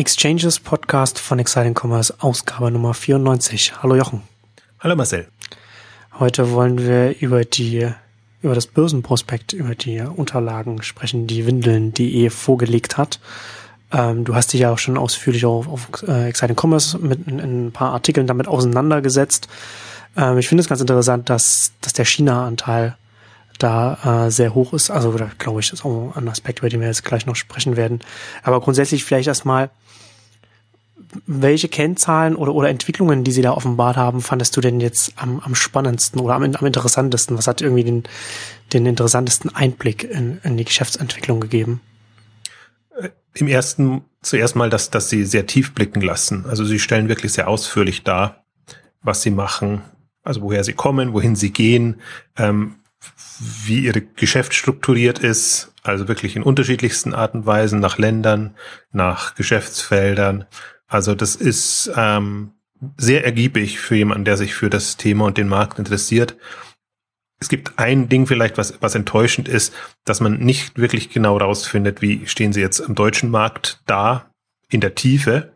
[0.00, 3.82] Exchanges Podcast von Exciting Commerce, Ausgabe Nummer 94.
[3.82, 4.22] Hallo Jochen.
[4.78, 5.28] Hallo Marcel.
[6.18, 7.86] Heute wollen wir über die,
[8.40, 13.20] über das Börsenprospekt, über die Unterlagen sprechen, die Windeln.de vorgelegt hat.
[13.92, 17.38] Ähm, du hast dich ja auch schon ausführlich auf, auf äh, Exciting Commerce mit in,
[17.38, 19.48] in ein paar Artikeln damit auseinandergesetzt.
[20.16, 22.96] Ähm, ich finde es ganz interessant, dass, dass der China-Anteil
[23.62, 24.90] da äh, sehr hoch ist.
[24.90, 27.76] Also da glaube ich, ist auch ein Aspekt, über den wir jetzt gleich noch sprechen
[27.76, 28.00] werden.
[28.42, 29.70] Aber grundsätzlich vielleicht erstmal,
[31.26, 35.40] welche Kennzahlen oder, oder Entwicklungen, die Sie da offenbart haben, fandest du denn jetzt am,
[35.40, 37.36] am spannendsten oder am, am interessantesten?
[37.36, 38.04] Was hat irgendwie den,
[38.72, 41.80] den interessantesten Einblick in, in die Geschäftsentwicklung gegeben?
[42.98, 46.44] Äh, Im ersten zuerst mal, dass, dass Sie sehr tief blicken lassen.
[46.46, 48.44] Also Sie stellen wirklich sehr ausführlich dar,
[49.02, 49.82] was Sie machen,
[50.22, 52.00] also woher Sie kommen, wohin Sie gehen,
[52.36, 52.76] ähm,
[53.64, 58.54] wie Ihr Geschäft strukturiert ist, also wirklich in unterschiedlichsten Arten und Weisen, nach Ländern,
[58.92, 60.44] nach Geschäftsfeldern.
[60.90, 62.50] Also das ist ähm,
[62.98, 66.36] sehr ergiebig für jemanden, der sich für das Thema und den Markt interessiert.
[67.38, 69.72] Es gibt ein Ding vielleicht, was, was enttäuschend ist,
[70.04, 74.30] dass man nicht wirklich genau rausfindet, wie stehen sie jetzt am deutschen Markt da
[74.68, 75.52] in der Tiefe,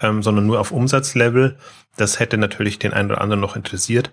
[0.00, 1.58] ähm, sondern nur auf Umsatzlevel.
[1.96, 4.12] Das hätte natürlich den einen oder anderen noch interessiert.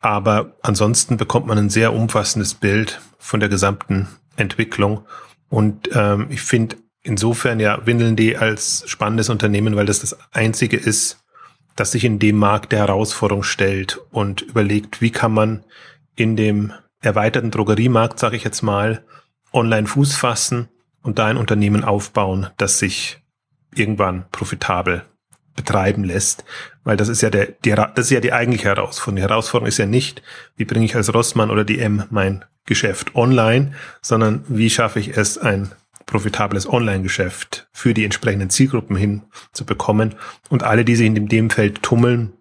[0.00, 5.04] Aber ansonsten bekommt man ein sehr umfassendes Bild von der gesamten Entwicklung.
[5.48, 11.22] Und ähm, ich finde insofern ja Windeln.de als spannendes Unternehmen, weil das das einzige ist,
[11.76, 15.64] das sich in dem Markt der Herausforderung stellt und überlegt, wie kann man
[16.14, 19.04] in dem erweiterten Drogeriemarkt, sage ich jetzt mal,
[19.52, 20.68] online Fuß fassen
[21.02, 23.20] und da ein Unternehmen aufbauen, das sich
[23.74, 25.04] irgendwann profitabel
[25.56, 26.44] betreiben lässt,
[26.84, 29.16] weil das ist ja der, die, das ist ja die eigentliche Herausforderung.
[29.16, 30.22] Die Herausforderung ist ja nicht,
[30.56, 35.16] wie bringe ich als Rossmann oder die M mein Geschäft online, sondern wie schaffe ich
[35.16, 35.72] es, ein
[36.12, 40.14] profitables Online-Geschäft für die entsprechenden Zielgruppen hin zu bekommen.
[40.50, 42.34] Und alle, die sich in dem Feld tummeln,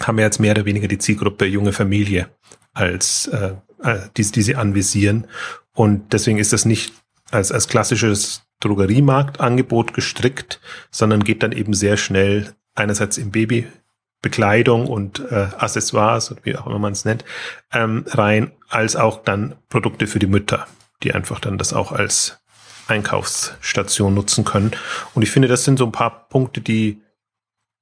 [0.00, 2.28] haben ja jetzt mehr oder weniger die Zielgruppe junge Familie
[2.74, 3.54] als äh,
[3.84, 5.28] äh die, die sie anvisieren.
[5.74, 6.92] Und deswegen ist das nicht
[7.30, 10.60] als, als klassisches Drogeriemarktangebot gestrickt,
[10.90, 16.80] sondern geht dann eben sehr schnell einerseits im Babybekleidung und äh, Accessoires, wie auch immer
[16.80, 17.24] man es nennt,
[17.72, 20.66] ähm, rein, als auch dann Produkte für die Mütter,
[21.04, 22.40] die einfach dann das auch als
[22.88, 24.72] Einkaufsstation nutzen können.
[25.14, 27.00] Und ich finde, das sind so ein paar Punkte, die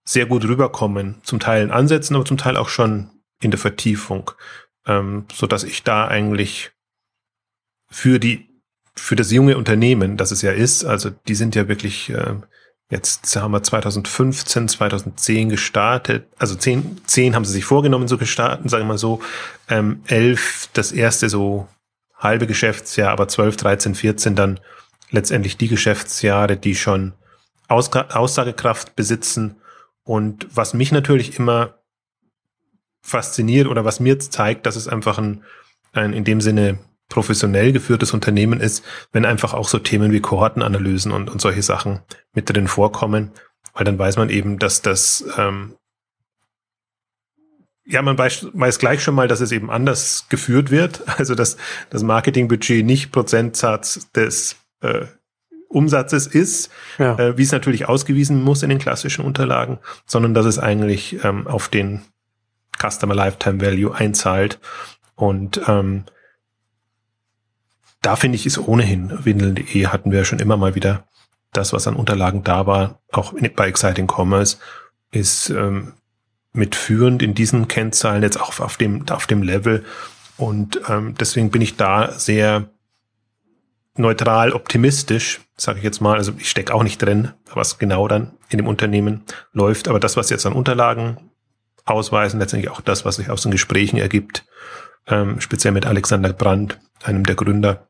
[0.04, 4.30] sehr gut rüberkommen, zum Teil in Ansätzen, aber zum Teil auch schon in der Vertiefung,
[4.86, 6.72] ähm, so dass ich da eigentlich
[7.88, 8.48] für die
[8.98, 12.34] für das junge Unternehmen, das es ja ist, also die sind ja wirklich, äh,
[12.90, 18.70] jetzt haben wir 2015, 2010 gestartet, also 10, 10 haben sie sich vorgenommen, so gestartet,
[18.70, 19.20] sagen wir mal so,
[19.68, 21.68] ähm, 11 das erste so
[22.16, 24.60] halbe Geschäftsjahr, aber 12, 13, 14 dann
[25.10, 27.14] letztendlich die Geschäftsjahre, die schon
[27.68, 29.56] Aus Aussagekraft besitzen.
[30.04, 31.74] Und was mich natürlich immer
[33.02, 35.44] fasziniert oder was mir zeigt, dass es einfach ein,
[35.92, 36.78] ein in dem Sinne
[37.08, 42.00] professionell geführtes Unternehmen ist, wenn einfach auch so Themen wie Kohortenanalysen und, und solche Sachen
[42.32, 43.30] mit drin vorkommen,
[43.74, 45.76] weil dann weiß man eben, dass das ähm,
[47.88, 51.02] ja, man weiß, weiß gleich schon mal, dass es eben anders geführt wird.
[51.18, 51.56] Also dass
[51.90, 54.56] das Marketingbudget nicht Prozentsatz des
[54.86, 55.06] äh,
[55.68, 57.18] Umsatzes ist, ja.
[57.18, 61.46] äh, wie es natürlich ausgewiesen muss in den klassischen Unterlagen, sondern dass es eigentlich ähm,
[61.46, 62.02] auf den
[62.78, 64.60] Customer Lifetime Value einzahlt.
[65.14, 66.04] Und ähm,
[68.02, 71.04] da finde ich es ohnehin, Windeln.de hatten wir schon immer mal wieder
[71.52, 74.58] das, was an Unterlagen da war, auch bei Exciting Commerce,
[75.10, 75.94] ist ähm,
[76.52, 79.84] mitführend in diesen Kennzahlen jetzt auch auf dem, auf dem Level.
[80.36, 82.68] Und ähm, deswegen bin ich da sehr
[83.98, 86.16] neutral optimistisch, sage ich jetzt mal.
[86.16, 89.88] Also ich stecke auch nicht drin, was genau dann in dem Unternehmen läuft.
[89.88, 91.30] Aber das, was jetzt an Unterlagen
[91.84, 94.44] ausweisen, letztendlich auch das, was sich aus den Gesprächen ergibt,
[95.06, 97.86] ähm, speziell mit Alexander Brandt, einem der Gründer,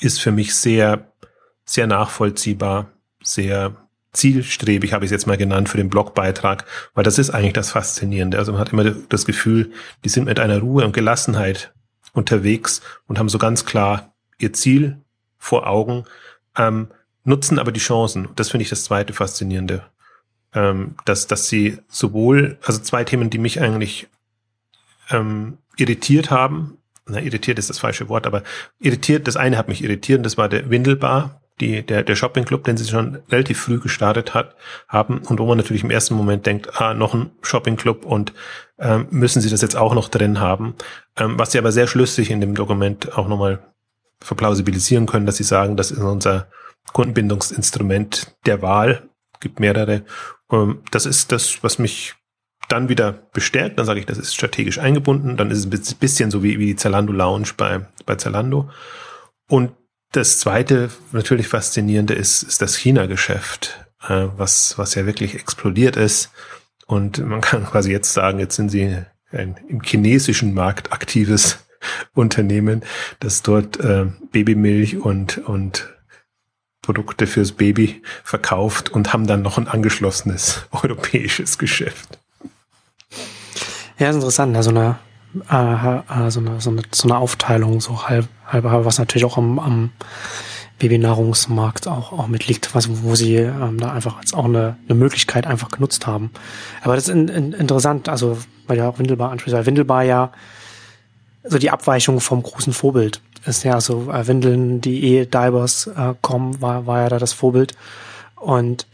[0.00, 1.12] ist für mich sehr,
[1.64, 2.90] sehr nachvollziehbar,
[3.22, 3.76] sehr
[4.12, 6.64] zielstrebig, habe ich es jetzt mal genannt, für den Blogbeitrag,
[6.94, 8.38] weil das ist eigentlich das Faszinierende.
[8.38, 9.72] Also man hat immer das Gefühl,
[10.04, 11.72] die sind mit einer Ruhe und Gelassenheit
[12.14, 14.98] unterwegs und haben so ganz klar ihr Ziel
[15.38, 16.04] vor Augen,
[16.56, 16.88] ähm,
[17.24, 18.28] nutzen aber die Chancen.
[18.36, 19.84] Das finde ich das zweite Faszinierende.
[20.54, 24.08] Ähm, dass, dass sie sowohl, also zwei Themen, die mich eigentlich
[25.10, 28.42] ähm, irritiert haben, na, irritiert ist das falsche Wort, aber
[28.78, 32.44] irritiert, das eine hat mich irritiert, und das war der Windelbar, die, der, der Shopping
[32.44, 34.54] Club, den sie schon relativ früh gestartet hat,
[34.88, 38.32] haben und wo man natürlich im ersten Moment denkt, ah, noch ein Shopping Club und
[38.78, 40.74] ähm, müssen sie das jetzt auch noch drin haben,
[41.16, 43.58] ähm, was sie aber sehr schlüssig in dem Dokument auch nochmal
[44.20, 46.48] verplausibilisieren können, dass sie sagen, das ist unser
[46.92, 49.08] Kundenbindungsinstrument der Wahl,
[49.40, 50.04] gibt mehrere.
[50.50, 52.14] Ähm, das ist das, was mich
[52.68, 53.78] dann wieder bestärkt.
[53.78, 55.36] Dann sage ich, das ist strategisch eingebunden.
[55.36, 58.70] Dann ist es ein bisschen so wie, wie die Zalando Lounge bei, bei Zalando.
[59.48, 59.72] Und
[60.12, 66.30] das zweite, natürlich faszinierende ist, ist das China-Geschäft, äh, was, was ja wirklich explodiert ist.
[66.86, 71.67] Und man kann quasi jetzt sagen, jetzt sind sie ein im chinesischen Markt aktives
[72.14, 72.82] Unternehmen,
[73.20, 75.88] das dort äh, Babymilch und, und
[76.82, 82.18] Produkte fürs Baby verkauft und haben dann noch ein angeschlossenes europäisches Geschäft.
[83.98, 84.56] Ja, ist interessant.
[84.56, 84.98] Also eine,
[85.50, 89.58] äh, so, eine, so, eine, so eine Aufteilung, so halb, halb, was natürlich auch am,
[89.58, 89.90] am
[90.78, 95.46] Babynahrungsmarkt auch, auch mitliegt, was, wo sie ähm, da einfach als auch eine, eine Möglichkeit
[95.46, 96.30] einfach genutzt haben.
[96.82, 100.32] Aber das ist in, in, interessant, also weil ja auch Windelbar anspricht, weil Windelbar ja
[101.48, 107.00] so die Abweichung vom großen Vorbild ist ja so äh, Windeln.de, Divers.com äh, war, war
[107.02, 107.74] ja da das Vorbild.
[108.36, 108.86] Und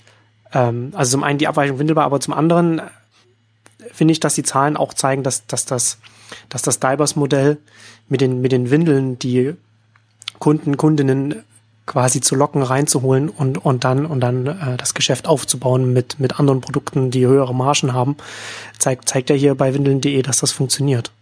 [0.53, 2.81] ähm, also zum einen die Abweichung Windelbar, aber zum anderen
[3.93, 5.99] finde ich, dass die Zahlen auch zeigen, dass, dass das,
[6.49, 7.59] dass das Divers-Modell
[8.09, 9.55] mit den, mit den Windeln, die
[10.39, 11.43] Kunden, Kundinnen
[11.87, 16.39] quasi zu locken, reinzuholen und, und dann, und dann äh, das Geschäft aufzubauen mit, mit
[16.41, 18.17] anderen Produkten, die höhere Margen haben,
[18.79, 21.13] zeigt, zeigt er hier bei windeln.de, dass das funktioniert.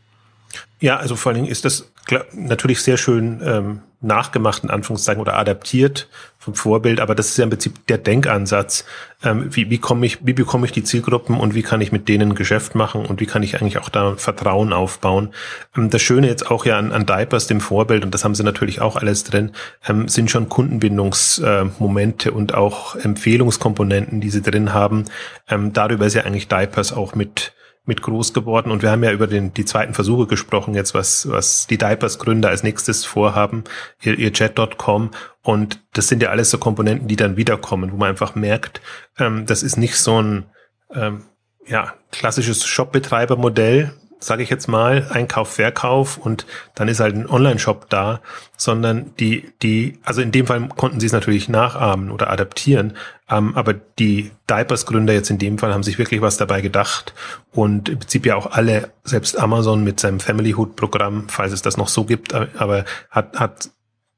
[0.81, 1.93] Ja, also vor allen Dingen ist das
[2.33, 6.09] natürlich sehr schön ähm, nachgemacht, in Anführungszeichen, oder adaptiert
[6.39, 8.85] vom Vorbild, aber das ist ja im Prinzip der Denkansatz.
[9.23, 12.09] Ähm, wie, wie komme ich, wie bekomme ich die Zielgruppen und wie kann ich mit
[12.09, 15.33] denen Geschäft machen und wie kann ich eigentlich auch da Vertrauen aufbauen?
[15.77, 18.43] Ähm, das Schöne jetzt auch ja an, an Diapers, dem Vorbild, und das haben sie
[18.43, 19.53] natürlich auch alles drin,
[19.87, 25.05] ähm, sind schon Kundenbindungsmomente äh, und auch Empfehlungskomponenten, die sie drin haben.
[25.49, 27.53] Ähm, darüber ist ja eigentlich Diapers auch mit
[27.85, 28.71] mit groß geworden.
[28.71, 32.49] Und wir haben ja über den, die zweiten Versuche gesprochen, jetzt was, was die Diapers-Gründer
[32.49, 33.65] als nächstes vorhaben,
[34.03, 35.11] ihr, ihr Chat.com.
[35.43, 38.81] Und das sind ja alles so Komponenten, die dann wiederkommen, wo man einfach merkt,
[39.19, 40.47] ähm, das ist nicht so ein
[40.95, 41.25] ähm,
[41.67, 43.93] ja, klassisches Shop-Betreiber-Modell,
[44.23, 48.21] sage ich jetzt mal, Einkauf, Verkauf und dann ist halt ein Online-Shop da,
[48.57, 52.95] sondern die, die, also in dem Fall konnten sie es natürlich nachahmen oder adaptieren,
[53.29, 57.15] ähm, aber die Diapers-Gründer jetzt in dem Fall haben sich wirklich was dabei gedacht
[57.51, 61.77] und im Prinzip ja auch alle, selbst Amazon mit seinem Family Hood-Programm, falls es das
[61.77, 63.71] noch so gibt, äh, aber hat, hat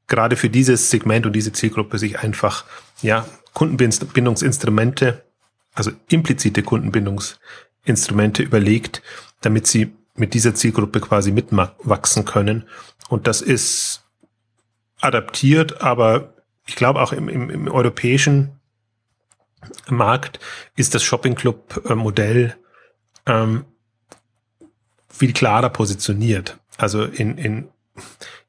[0.07, 2.65] gerade für dieses Segment und diese Zielgruppe sich einfach,
[3.01, 5.23] ja, Kundenbindungsinstrumente,
[5.73, 9.01] also implizite Kundenbindungsinstrumente überlegt,
[9.45, 12.63] damit sie mit dieser Zielgruppe quasi mitwachsen können.
[13.09, 14.03] Und das ist
[15.01, 16.33] adaptiert, aber
[16.65, 18.59] ich glaube auch im, im, im europäischen
[19.89, 20.39] Markt
[20.75, 22.55] ist das Shopping Club Modell
[23.25, 23.65] ähm,
[25.09, 26.57] viel klarer positioniert.
[26.77, 27.67] Also in, in,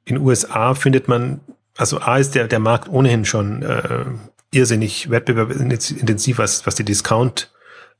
[0.04, 1.40] in USA findet man,
[1.76, 4.04] also A ist der, der Markt ohnehin schon äh,
[4.50, 7.50] irrsinnig wettbewerbsintensiv, was, was die Discount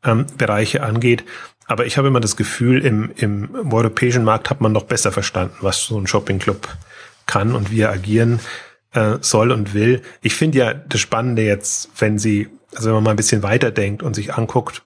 [0.04, 1.24] ähm, Bereiche angeht.
[1.66, 5.56] Aber ich habe immer das Gefühl, im, im europäischen Markt hat man noch besser verstanden,
[5.60, 6.68] was so ein Shopping-Club
[7.26, 8.40] kann und wie er agieren
[8.92, 10.02] äh, soll und will.
[10.22, 14.02] Ich finde ja das Spannende jetzt, wenn sie, also wenn man mal ein bisschen weiterdenkt
[14.02, 14.85] und sich anguckt,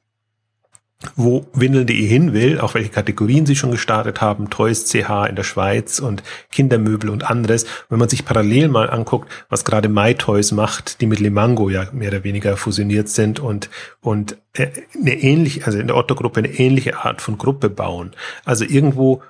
[1.16, 5.44] wo Windeln.de hin will, auch welche Kategorien sie schon gestartet haben, Toys CH in der
[5.44, 7.64] Schweiz und Kindermöbel und anderes.
[7.88, 12.08] Wenn man sich parallel mal anguckt, was gerade MyToys macht, die mit Limango ja mehr
[12.08, 13.70] oder weniger fusioniert sind und,
[14.02, 18.10] und äh, eine ähnliche, also in der Otto-Gruppe eine ähnliche Art von Gruppe bauen.
[18.44, 19.22] Also irgendwo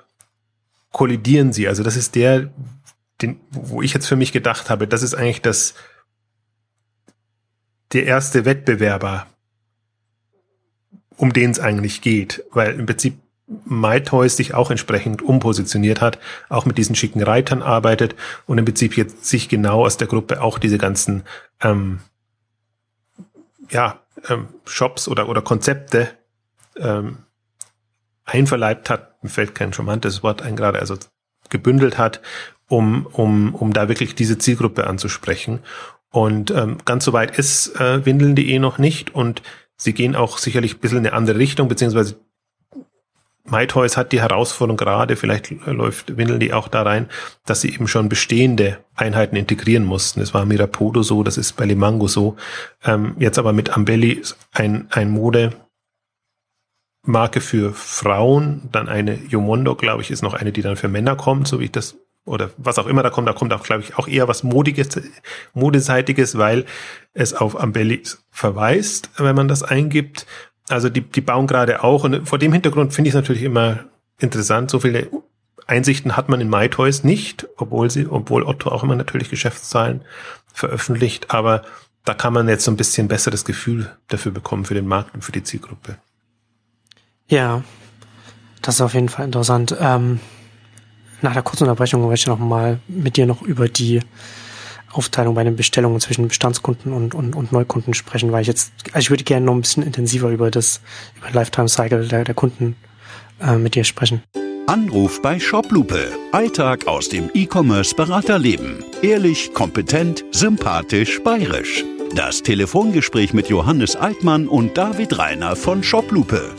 [0.91, 1.69] kollidieren sie.
[1.69, 2.49] Also das ist der,
[3.21, 5.73] den, wo ich jetzt für mich gedacht habe, das ist eigentlich das,
[7.93, 9.27] der erste Wettbewerber
[11.17, 13.17] um den es eigentlich geht, weil im Prinzip
[13.65, 18.15] MyToys sich auch entsprechend umpositioniert hat, auch mit diesen schicken Reitern arbeitet
[18.45, 21.23] und im Prinzip jetzt sich genau aus der Gruppe auch diese ganzen
[21.61, 21.99] ähm,
[23.69, 23.99] ja,
[24.29, 26.09] ähm, Shops oder, oder Konzepte
[26.77, 27.19] ähm,
[28.25, 30.97] einverleibt hat, mir fällt kein charmantes Wort ein gerade, also
[31.49, 32.21] gebündelt hat,
[32.67, 35.59] um, um, um da wirklich diese Zielgruppe anzusprechen.
[36.09, 39.41] Und ähm, ganz so weit ist äh, Windeln.de noch nicht und
[39.81, 42.19] Sie gehen auch sicherlich ein bisschen in eine andere Richtung, beziehungsweise
[43.45, 47.09] MyToys hat die Herausforderung gerade, vielleicht läuft Windeln auch da rein,
[47.47, 50.21] dass sie eben schon bestehende Einheiten integrieren mussten.
[50.21, 52.35] Es war Mirapodo so, das ist bei Limango so.
[52.85, 54.21] Ähm, jetzt aber mit Ambelli
[54.51, 55.53] ein, ein Mode,
[57.03, 61.15] Marke für Frauen, dann eine Yomondo, glaube ich, ist noch eine, die dann für Männer
[61.15, 63.83] kommt, so wie ich das oder was auch immer da kommt, da kommt auch, glaube
[63.83, 64.89] ich, auch eher was Modiges,
[65.53, 66.65] Modeseitiges, weil
[67.13, 70.25] es auf Ambelli verweist, wenn man das eingibt.
[70.69, 73.85] Also die, die bauen gerade auch und vor dem Hintergrund finde ich es natürlich immer
[74.19, 74.69] interessant.
[74.69, 75.09] So viele
[75.65, 80.01] Einsichten hat man in MyToys nicht, obwohl sie, obwohl Otto auch immer natürlich Geschäftszahlen
[80.53, 81.63] veröffentlicht, aber
[82.03, 85.23] da kann man jetzt so ein bisschen besseres Gefühl dafür bekommen, für den Markt und
[85.23, 85.97] für die Zielgruppe.
[87.27, 87.63] Ja,
[88.61, 89.75] das ist auf jeden Fall interessant.
[89.79, 90.19] Ähm,
[91.21, 94.01] nach der kurzen Unterbrechung möchte ich noch mal mit dir noch über die
[94.91, 98.99] Aufteilung bei den Bestellungen zwischen Bestandskunden und, und, und Neukunden sprechen, weil ich jetzt, also
[98.99, 100.81] ich würde gerne noch ein bisschen intensiver über das,
[101.17, 102.75] über den Lifetime Cycle der, der Kunden
[103.41, 104.21] äh, mit dir sprechen.
[104.67, 106.11] Anruf bei Shoplupe.
[106.31, 108.83] Alltag aus dem E-Commerce-Beraterleben.
[109.01, 111.83] Ehrlich, kompetent, sympathisch, bayerisch.
[112.15, 116.53] Das Telefongespräch mit Johannes Altmann und David Reiner von Shoplupe.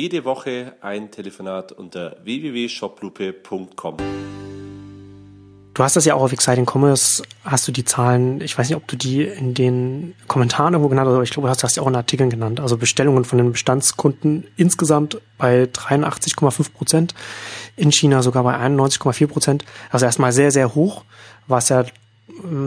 [0.00, 3.96] Jede Woche ein Telefonat unter www.shoplupe.com.
[5.74, 8.76] Du hast das ja auch auf Exciting Commerce, hast du die Zahlen, ich weiß nicht,
[8.76, 11.74] ob du die in den Kommentaren irgendwo genannt hast, aber ich glaube, du hast das
[11.74, 12.60] ja auch in Artikeln genannt.
[12.60, 17.14] Also Bestellungen von den Bestandskunden insgesamt bei 83,5 Prozent,
[17.74, 19.64] in China sogar bei 91,4 Prozent.
[19.90, 21.02] Also erstmal sehr, sehr hoch,
[21.48, 21.84] was ja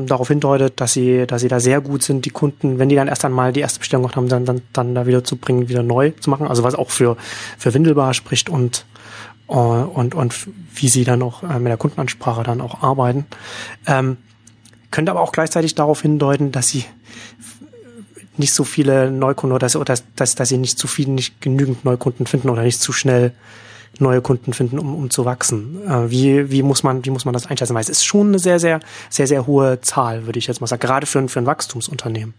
[0.05, 3.07] darauf hindeutet, dass sie, dass sie da sehr gut sind, die Kunden, wenn die dann
[3.07, 5.83] erst einmal die erste Bestellung gemacht haben, dann, dann, dann da wieder zu bringen, wieder
[5.83, 6.47] neu zu machen.
[6.47, 7.17] Also was auch für,
[7.57, 8.85] für Windelbar spricht und
[9.47, 13.25] äh, und, und wie sie dann auch äh, mit der Kundenansprache dann auch arbeiten.
[13.85, 14.17] Ähm,
[14.89, 16.85] könnte aber auch gleichzeitig darauf hindeuten, dass sie
[18.37, 22.25] nicht so viele Neukunden oder dass, dass, dass sie nicht zu viel, nicht genügend Neukunden
[22.25, 23.33] finden oder nicht zu schnell
[23.99, 25.81] neue Kunden finden, um, um zu wachsen.
[25.87, 27.73] Äh, wie, wie, muss man, wie muss man das einschätzen?
[27.73, 28.79] Weil es ist schon eine sehr, sehr,
[29.09, 32.33] sehr, sehr hohe Zahl, würde ich jetzt mal sagen, gerade für, ein für ein Wachstumsunternehmen.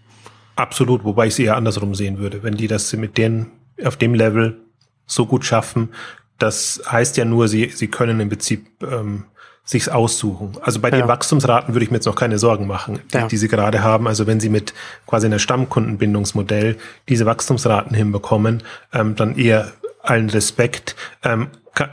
[0.56, 2.42] Absolut, wobei ich es eher andersrum sehen würde.
[2.42, 3.50] Wenn die das mit denen
[3.84, 4.60] auf dem Level
[5.06, 5.90] so gut schaffen,
[6.38, 9.24] das heißt ja nur, sie, sie können im Prinzip ähm,
[9.64, 10.52] sich's aussuchen.
[10.60, 10.98] Also bei ja.
[10.98, 13.28] den Wachstumsraten würde ich mir jetzt noch keine Sorgen machen, die, ja.
[13.28, 14.08] die sie gerade haben.
[14.08, 14.74] Also wenn sie mit
[15.06, 16.76] quasi einer Stammkundenbindungsmodell
[17.08, 20.96] diese Wachstumsraten hinbekommen, ähm, dann eher allen Respekt.
[21.22, 21.90] Ähm, kann,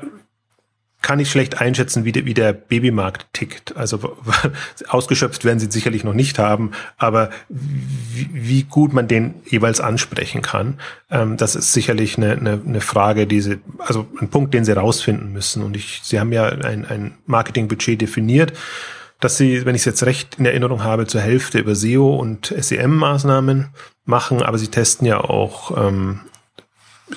[1.01, 3.78] kann ich schlecht einschätzen, wie der, wie der Babymarkt tickt.
[3.78, 4.18] Also
[4.89, 10.42] ausgeschöpft werden sie sicherlich noch nicht haben, aber wie, wie gut man den jeweils ansprechen
[10.42, 14.66] kann, ähm, das ist sicherlich eine, eine, eine Frage, die sie, also ein Punkt, den
[14.66, 15.63] sie rausfinden müssen.
[15.63, 18.54] Und ich, sie haben ja ein, ein Marketingbudget definiert,
[19.22, 22.54] dass sie, wenn ich es jetzt recht in Erinnerung habe, zur Hälfte über SEO und
[22.58, 23.68] SEM-Maßnahmen
[24.06, 26.22] machen, aber sie testen ja auch ähm,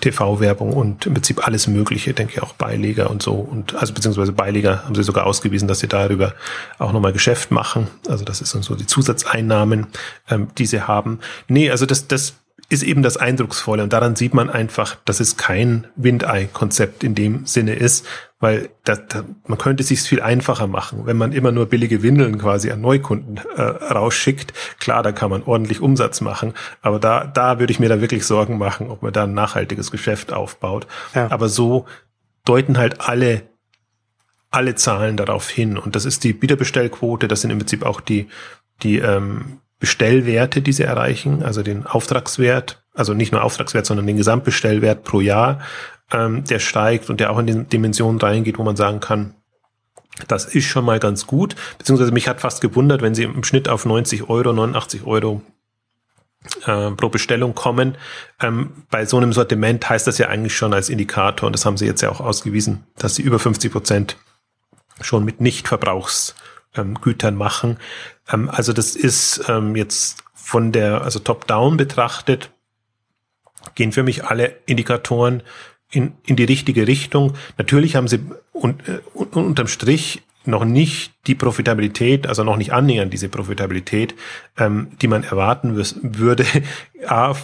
[0.01, 3.35] TV-Werbung und im Prinzip alles Mögliche, denke ich auch Beileger und so.
[3.35, 6.35] Und also beziehungsweise Beileger haben sie sogar ausgewiesen, dass sie darüber
[6.79, 7.89] auch nochmal Geschäft machen.
[8.09, 9.89] Also das ist so die Zusatzeinnahmen,
[10.31, 11.21] ähm, die sie haben.
[11.49, 12.35] Nee, also das, das
[12.69, 13.83] ist eben das Eindrucksvolle.
[13.83, 18.07] Und daran sieht man einfach, dass es kein Windei-Konzept in dem Sinne ist,
[18.43, 22.03] weil da, da, man könnte es sich viel einfacher machen, wenn man immer nur billige
[22.03, 24.53] Windeln quasi an Neukunden äh, rausschickt.
[24.81, 28.27] Klar, da kann man ordentlich Umsatz machen, aber da, da würde ich mir da wirklich
[28.27, 30.89] Sorgen machen, ob man da ein nachhaltiges Geschäft aufbaut.
[31.15, 31.31] Ja.
[31.31, 31.87] Aber so
[32.45, 33.43] deuten halt alle
[34.51, 35.79] alle Zahlen darauf hin.
[35.79, 38.27] Und das ist die Wiederbestellquote, das sind im Prinzip auch die,
[38.83, 44.19] die ähm, Bestellwerte, die sie erreichen, also den Auftragswert, also nicht nur Auftragswert, sondern den
[44.19, 45.61] Gesamtbestellwert pro Jahr,
[46.13, 49.35] ähm, der steigt und der auch in die Dimensionen reingeht, wo man sagen kann,
[50.29, 51.57] das ist schon mal ganz gut.
[51.79, 55.41] Beziehungsweise mich hat fast gewundert, wenn sie im Schnitt auf 90 Euro, 89 Euro
[56.67, 57.97] äh, pro Bestellung kommen.
[58.41, 61.77] Ähm, bei so einem Sortiment heißt das ja eigentlich schon als Indikator, und das haben
[61.77, 64.17] sie jetzt ja auch ausgewiesen, dass sie über 50 Prozent
[65.01, 67.79] schon mit Nichtverbrauchsgütern machen.
[68.31, 72.51] Ähm, also das ist ähm, jetzt von der, also top-down betrachtet,
[73.75, 75.43] gehen für mich alle Indikatoren
[75.93, 77.35] in, in die richtige Richtung.
[77.59, 78.21] Natürlich haben sie
[78.53, 84.15] un, äh, unterm Strich noch nicht die Profitabilität, also noch nicht annähernd diese Profitabilität,
[84.59, 86.45] ähm, die man erwarten würde,
[87.07, 87.35] A,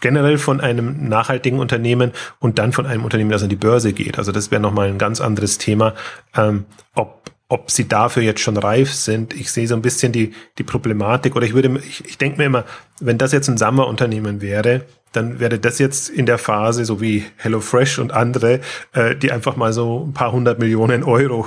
[0.00, 4.16] generell von einem nachhaltigen Unternehmen und dann von einem Unternehmen, das an die Börse geht.
[4.16, 5.94] Also das wäre nochmal ein ganz anderes Thema,
[6.34, 7.20] ähm, ob
[7.50, 9.34] ob sie dafür jetzt schon reif sind.
[9.34, 12.44] Ich sehe so ein bisschen die, die Problematik oder ich würde, ich, ich denke mir
[12.44, 12.64] immer,
[13.00, 14.82] wenn das jetzt ein Sommerunternehmen wäre,
[15.12, 18.60] dann wäre das jetzt in der Phase, so wie HelloFresh und andere,
[18.92, 21.46] äh, die einfach mal so ein paar hundert Millionen Euro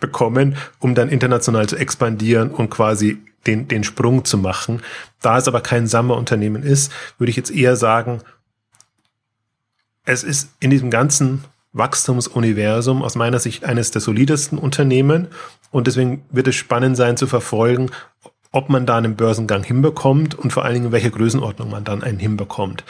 [0.00, 4.82] bekommen, um dann international zu expandieren und quasi den, den Sprung zu machen.
[5.20, 8.22] Da es aber kein Sommerunternehmen ist, würde ich jetzt eher sagen,
[10.04, 15.28] es ist in diesem ganzen Wachstumsuniversum aus meiner Sicht eines der solidesten Unternehmen.
[15.70, 17.90] Und deswegen wird es spannend sein zu verfolgen,
[18.56, 22.02] ob man da einen Börsengang hinbekommt und vor allen Dingen, in welcher Größenordnung man dann
[22.02, 22.84] einen hinbekommt.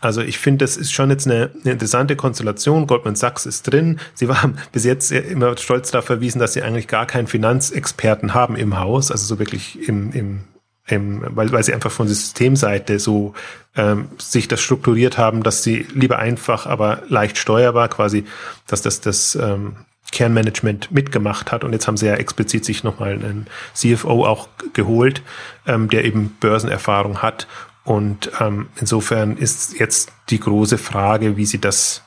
[0.00, 2.88] Also ich finde, das ist schon jetzt eine, eine, interessante Konstellation.
[2.88, 4.00] Goldman Sachs ist drin.
[4.14, 8.56] Sie waren bis jetzt immer stolz darauf verwiesen, dass sie eigentlich gar keinen Finanzexperten haben
[8.56, 10.40] im Haus, also so wirklich im, im
[10.88, 13.34] ähm, weil, weil sie einfach von der Systemseite so
[13.76, 18.24] ähm, sich das strukturiert haben, dass sie lieber einfach, aber leicht steuerbar quasi,
[18.66, 19.76] dass das das ähm,
[20.12, 21.64] Kernmanagement mitgemacht hat.
[21.64, 25.22] Und jetzt haben sie ja explizit sich nochmal einen CFO auch geholt,
[25.66, 27.48] ähm, der eben Börsenerfahrung hat.
[27.84, 32.02] Und ähm, insofern ist jetzt die große Frage, wie sie das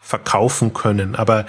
[0.00, 1.14] verkaufen können.
[1.14, 1.44] Aber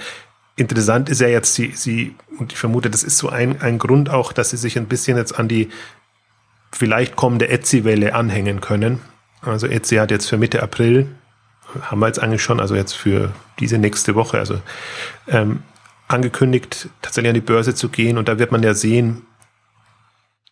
[0.56, 4.10] interessant ist ja jetzt, sie, sie, und ich vermute, das ist so ein, ein Grund
[4.10, 5.70] auch, dass sie sich ein bisschen jetzt an die
[6.72, 9.00] vielleicht kommende Etsy-Welle anhängen können.
[9.42, 11.06] Also Etsy hat jetzt für Mitte April,
[11.82, 14.60] haben wir jetzt eigentlich schon, also jetzt für diese nächste Woche, also
[15.28, 15.62] ähm,
[16.08, 18.18] angekündigt, tatsächlich an die Börse zu gehen.
[18.18, 19.26] Und da wird man ja sehen,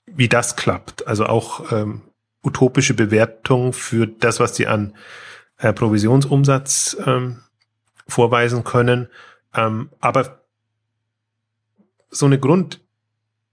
[0.07, 1.07] wie das klappt.
[1.07, 2.03] Also auch ähm,
[2.43, 4.95] utopische Bewertung für das, was sie an
[5.59, 7.41] äh, Provisionsumsatz ähm,
[8.09, 9.09] vorweisen können.
[9.55, 10.43] Ähm, aber
[12.11, 12.81] so eine Grund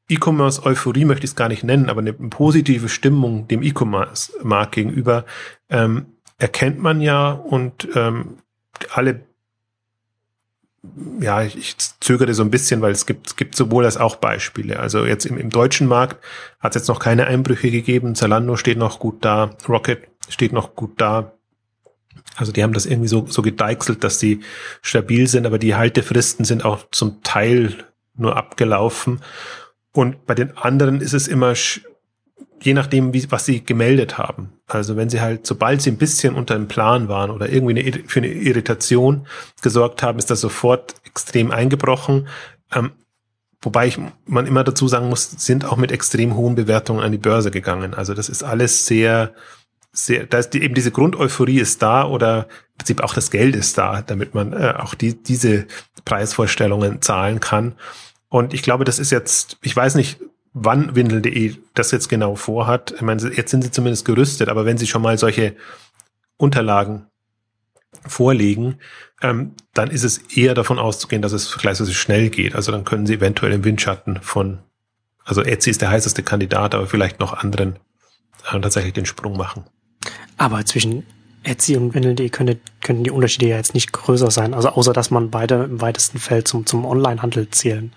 [0.09, 5.25] E-Commerce-Euphorie möchte ich es gar nicht nennen, aber eine positive Stimmung dem E-Commerce-Markt gegenüber
[5.69, 6.07] ähm,
[6.39, 8.37] erkennt man ja und ähm,
[8.91, 9.21] alle
[11.19, 14.15] ja, ich, ich zögere so ein bisschen, weil es gibt, es gibt sowohl als auch
[14.15, 14.79] Beispiele.
[14.79, 16.23] Also jetzt im, im deutschen Markt
[16.59, 18.15] hat es jetzt noch keine Einbrüche gegeben.
[18.15, 21.33] Zalando steht noch gut da, Rocket steht noch gut da.
[22.35, 24.41] Also die haben das irgendwie so, so gedeichselt, dass sie
[24.81, 27.75] stabil sind, aber die Haltefristen sind auch zum Teil
[28.15, 29.21] nur abgelaufen.
[29.91, 31.53] Und bei den anderen ist es immer
[32.61, 34.53] je nachdem, wie, was sie gemeldet haben.
[34.67, 38.03] Also wenn sie halt, sobald sie ein bisschen unter dem Plan waren oder irgendwie eine,
[38.07, 39.27] für eine Irritation
[39.61, 42.27] gesorgt haben, ist das sofort extrem eingebrochen.
[42.73, 42.91] Ähm,
[43.61, 47.17] wobei ich, man immer dazu sagen muss, sind auch mit extrem hohen Bewertungen an die
[47.17, 47.93] Börse gegangen.
[47.93, 49.33] Also das ist alles sehr,
[49.91, 53.55] sehr, da ist die, eben diese Grundeuphorie ist da oder im Prinzip auch das Geld
[53.55, 55.65] ist da, damit man äh, auch die, diese
[56.05, 57.73] Preisvorstellungen zahlen kann.
[58.29, 60.19] Und ich glaube, das ist jetzt, ich weiß nicht,
[60.53, 62.93] wann Windel.de das jetzt genau vorhat.
[62.95, 65.55] Ich meine, jetzt sind sie zumindest gerüstet, aber wenn sie schon mal solche
[66.37, 67.07] Unterlagen
[68.05, 68.79] vorlegen,
[69.21, 72.55] ähm, dann ist es eher davon auszugehen, dass es vergleichsweise schnell geht.
[72.55, 74.59] Also dann können sie eventuell im Windschatten von,
[75.25, 77.77] also Etsy ist der heißeste Kandidat, aber vielleicht noch anderen
[78.51, 79.65] äh, tatsächlich den Sprung machen.
[80.37, 81.05] Aber zwischen
[81.43, 84.53] Etsy und Windel.de könnte, könnten die Unterschiede ja jetzt nicht größer sein.
[84.53, 87.93] Also außer, dass man beide im weitesten Feld zum, zum Online-Handel zählen.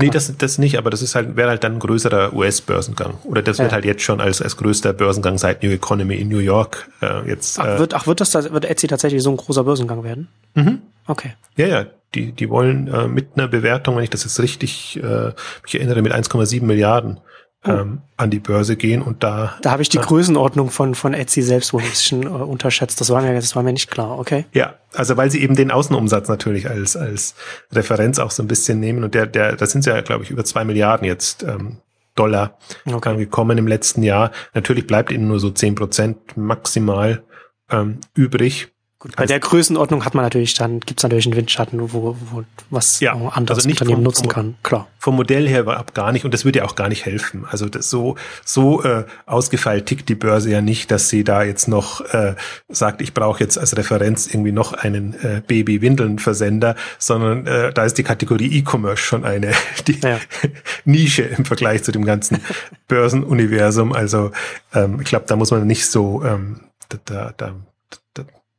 [0.00, 3.14] Nee, das, das nicht, aber das ist halt, wäre halt dann ein größerer US-Börsengang.
[3.24, 3.64] Oder das ja.
[3.64, 7.28] wird halt jetzt schon als, als größter Börsengang seit New Economy in New York äh,
[7.28, 7.58] jetzt.
[7.58, 10.28] Ach, wird, ach, wird das, wird Etsy tatsächlich so ein großer Börsengang werden?
[10.54, 10.82] Mhm.
[11.06, 11.34] Okay.
[11.56, 11.86] Ja, ja.
[12.14, 15.32] Die, die wollen äh, mit einer Bewertung, wenn ich das jetzt richtig äh,
[15.62, 17.20] mich erinnere, mit 1,7 Milliarden
[17.62, 17.70] Oh.
[17.72, 19.58] ähm, an die Börse gehen und da.
[19.60, 23.02] Da habe ich die äh, Größenordnung von, von Etsy selbst wohl ein bisschen äh, unterschätzt.
[23.02, 24.46] Das war mir, das war mir nicht klar, okay?
[24.52, 27.34] Ja, also weil sie eben den Außenumsatz natürlich als, als
[27.70, 30.42] Referenz auch so ein bisschen nehmen und der, der, das sind ja, glaube ich, über
[30.42, 31.76] zwei Milliarden jetzt ähm,
[32.14, 32.56] Dollar
[32.90, 33.16] okay.
[33.16, 34.30] gekommen im letzten Jahr.
[34.54, 37.22] Natürlich bleibt ihnen nur so zehn Prozent maximal
[37.70, 38.72] ähm, übrig.
[39.00, 42.44] Gut, bei der Größenordnung hat man natürlich dann, gibt es natürlich einen Windschatten, wo, wo
[42.68, 44.56] was ja, anderes also nicht Unternehmen vom, nutzen kann.
[44.62, 44.88] Klar.
[44.98, 47.46] Vom Modell her überhaupt gar nicht und das würde ja auch gar nicht helfen.
[47.50, 51.66] Also das so, so äh, ausgefeilt tickt die Börse ja nicht, dass sie da jetzt
[51.66, 52.34] noch äh,
[52.68, 57.96] sagt, ich brauche jetzt als Referenz irgendwie noch einen äh, Baby-Windeln-Versender, sondern äh, da ist
[57.96, 59.52] die Kategorie E-Commerce schon eine
[59.86, 60.18] die ja.
[60.84, 62.42] Nische im Vergleich zu dem ganzen
[62.86, 63.94] Börsenuniversum.
[63.94, 64.30] Also
[64.74, 66.60] ähm, ich glaube, da muss man nicht so ähm,
[66.90, 67.54] da, da, da,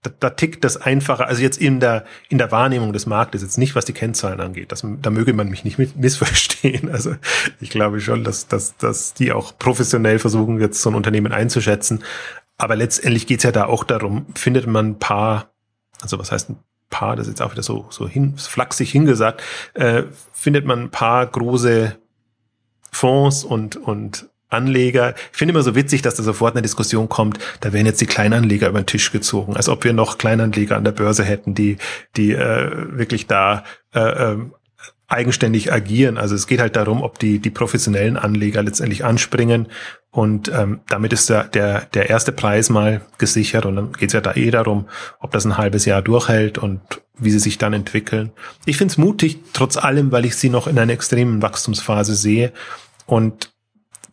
[0.02, 3.76] da tickt das einfacher, also jetzt in der, in der Wahrnehmung des Marktes, jetzt nicht
[3.76, 6.90] was die Kennzahlen angeht, das, da möge man mich nicht mit, missverstehen.
[6.92, 7.16] Also
[7.60, 12.04] ich glaube schon, dass, dass, dass die auch professionell versuchen, jetzt so ein Unternehmen einzuschätzen.
[12.58, 15.52] Aber letztendlich geht's ja da auch darum, findet man ein paar,
[16.02, 16.60] also was heißt ein
[16.90, 19.42] paar, das ist jetzt auch wieder so, so hin, flachsig hingesagt,
[19.76, 21.96] äh, findet man ein paar große
[22.92, 25.16] Fonds und, und Anleger.
[25.32, 28.06] Ich finde immer so witzig, dass da sofort eine Diskussion kommt, da werden jetzt die
[28.06, 31.78] Kleinanleger über den Tisch gezogen, als ob wir noch Kleinanleger an der Börse hätten, die,
[32.18, 34.38] die äh, wirklich da äh, äh,
[35.08, 36.18] eigenständig agieren.
[36.18, 39.68] Also es geht halt darum, ob die, die professionellen Anleger letztendlich anspringen
[40.12, 44.14] und ähm, damit ist der, der, der erste Preis mal gesichert und dann geht es
[44.14, 44.88] ja da eh darum,
[45.20, 46.82] ob das ein halbes Jahr durchhält und
[47.18, 48.32] wie sie sich dann entwickeln.
[48.66, 52.52] Ich finde es mutig, trotz allem, weil ich sie noch in einer extremen Wachstumsphase sehe
[53.06, 53.51] und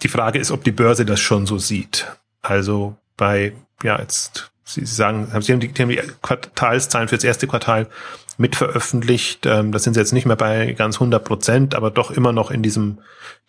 [0.03, 2.07] die Frage ist, ob die Börse das schon so sieht.
[2.43, 7.25] Also bei, ja, jetzt, Sie sagen, Sie haben die, die, haben die Quartalszahlen für das
[7.25, 7.89] erste Quartal
[8.37, 9.47] mit veröffentlicht.
[9.47, 12.51] Ähm, das sind Sie jetzt nicht mehr bei ganz 100 Prozent, aber doch immer noch
[12.51, 12.99] in diesem,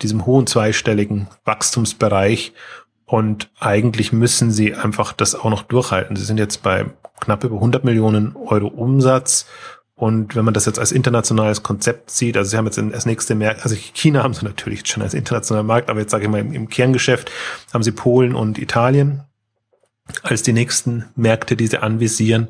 [0.02, 2.54] diesem hohen zweistelligen Wachstumsbereich.
[3.06, 6.16] Und eigentlich müssen Sie einfach das auch noch durchhalten.
[6.16, 6.86] Sie sind jetzt bei
[7.20, 9.46] knapp über 100 Millionen Euro Umsatz
[10.00, 13.36] und wenn man das jetzt als internationales Konzept sieht, also sie haben jetzt als nächste
[13.36, 16.40] Märkte, also China haben sie natürlich schon als internationaler Markt, aber jetzt sage ich mal
[16.40, 17.30] im, im Kerngeschäft
[17.74, 19.26] haben sie Polen und Italien
[20.24, 22.48] als die nächsten Märkte, die sie anvisieren.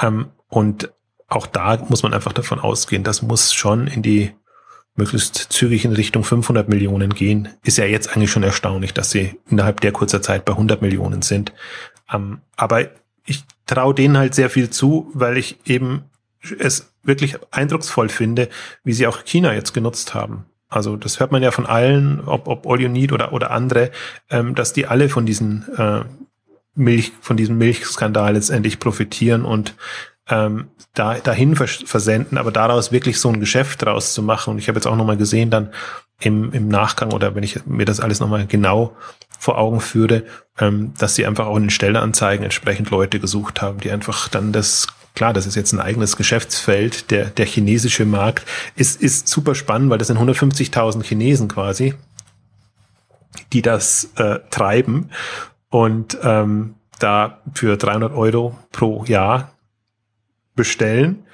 [0.00, 0.92] Ähm, und
[1.28, 4.32] auch da muss man einfach davon ausgehen, das muss schon in die
[4.96, 7.50] möglichst zügig in Richtung 500 Millionen gehen.
[7.62, 11.22] Ist ja jetzt eigentlich schon erstaunlich, dass sie innerhalb der kurzer Zeit bei 100 Millionen
[11.22, 11.52] sind.
[12.12, 12.88] Ähm, aber
[13.24, 16.09] ich traue denen halt sehr viel zu, weil ich eben
[16.58, 18.48] es wirklich eindrucksvoll finde,
[18.84, 20.46] wie sie auch China jetzt genutzt haben.
[20.68, 23.90] Also das hört man ja von allen, ob, ob All You Need oder, oder andere,
[24.30, 26.02] ähm, dass die alle von diesen äh,
[26.74, 29.74] Milch, von diesem Milchskandal letztendlich profitieren und
[30.28, 34.52] ähm, da, dahin vers versenden, aber daraus wirklich so ein Geschäft draus zu machen.
[34.52, 35.70] Und ich habe jetzt auch nochmal gesehen, dann
[36.20, 38.96] im, im Nachgang oder wenn ich mir das alles nochmal genau
[39.38, 40.24] vor Augen führe,
[40.58, 44.52] ähm, dass sie einfach auch in den Stellenanzeigen entsprechend Leute gesucht haben, die einfach dann
[44.52, 47.10] das klar, das ist jetzt ein eigenes Geschäftsfeld.
[47.10, 48.46] Der, der chinesische Markt
[48.76, 51.94] ist, ist super spannend, weil das sind 150.000 Chinesen quasi,
[53.52, 55.10] die das äh, treiben
[55.68, 59.52] und ähm, da für 300 Euro pro Jahr
[60.54, 61.24] bestellen.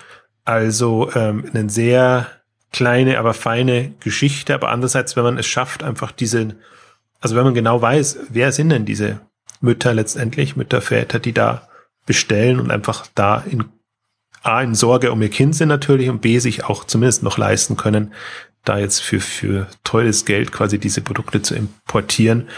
[0.44, 2.28] Also ähm, eine sehr
[2.72, 4.54] kleine, aber feine Geschichte.
[4.54, 6.56] Aber andererseits, wenn man es schafft, einfach diese,
[7.20, 9.20] also wenn man genau weiß, wer sind denn diese
[9.60, 11.68] Mütter letztendlich, Mütter, Väter, die da
[12.06, 13.64] bestellen und einfach da in
[14.42, 17.76] A, in Sorge um ihr Kind sind natürlich und B, sich auch zumindest noch leisten
[17.76, 18.14] können,
[18.64, 22.48] da jetzt für, für teures Geld quasi diese Produkte zu importieren.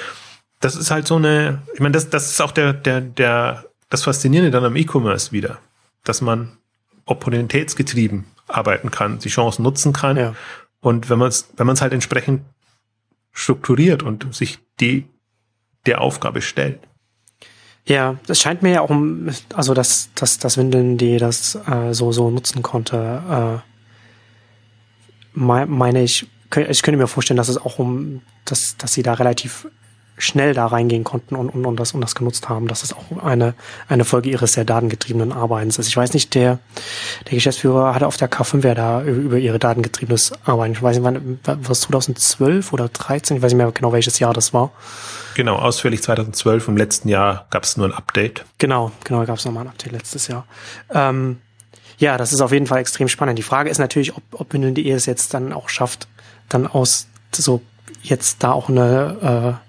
[0.61, 4.04] Das ist halt so eine, ich meine, das, das ist auch der, der, der, das
[4.04, 5.58] Faszinierende dann am E-Commerce wieder,
[6.04, 6.58] dass man
[7.06, 10.16] opportunitätsgetrieben arbeiten kann, die Chancen nutzen kann.
[10.16, 10.34] Ja.
[10.80, 12.42] Und wenn man es, wenn man es halt entsprechend
[13.32, 15.08] strukturiert und sich die
[15.87, 16.80] der Aufgabe stellt.
[17.86, 18.90] Ja, es scheint mir ja auch,
[19.54, 23.68] also dass dass das Windeln, die das äh, so so nutzen konnte, äh,
[25.34, 26.26] meine ich,
[26.68, 29.68] ich könnte mir vorstellen, dass es auch um, dass dass sie da relativ
[30.18, 33.22] schnell da reingehen konnten und, und, und, das, und das genutzt haben, dass das auch
[33.22, 33.54] eine,
[33.88, 35.88] eine Folge ihres sehr datengetriebenen Arbeitens ist.
[35.88, 36.59] Ich weiß nicht, der,
[37.26, 40.72] der Geschäftsführer hatte auf der K5 ja da über ihre datengetriebenes Arbeiten.
[40.72, 43.37] Ich weiß nicht, wann, war es 2012 oder 13?
[43.37, 44.72] Ich weiß nicht mehr genau, welches Jahr das war.
[45.35, 46.68] Genau, ausführlich 2012.
[46.68, 48.44] Im letzten Jahr gab es nur ein Update.
[48.59, 50.46] Genau, genau, gab es nochmal ein Update letztes Jahr.
[50.92, 51.38] Ähm,
[51.98, 53.38] ja, das ist auf jeden Fall extrem spannend.
[53.38, 56.09] Die Frage ist natürlich, ob, ob Windeln.de es jetzt dann auch schafft,
[56.48, 57.61] dann aus so
[58.02, 59.67] jetzt da auch eine äh,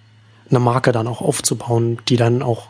[0.50, 2.68] eine Marke dann auch aufzubauen, die dann auch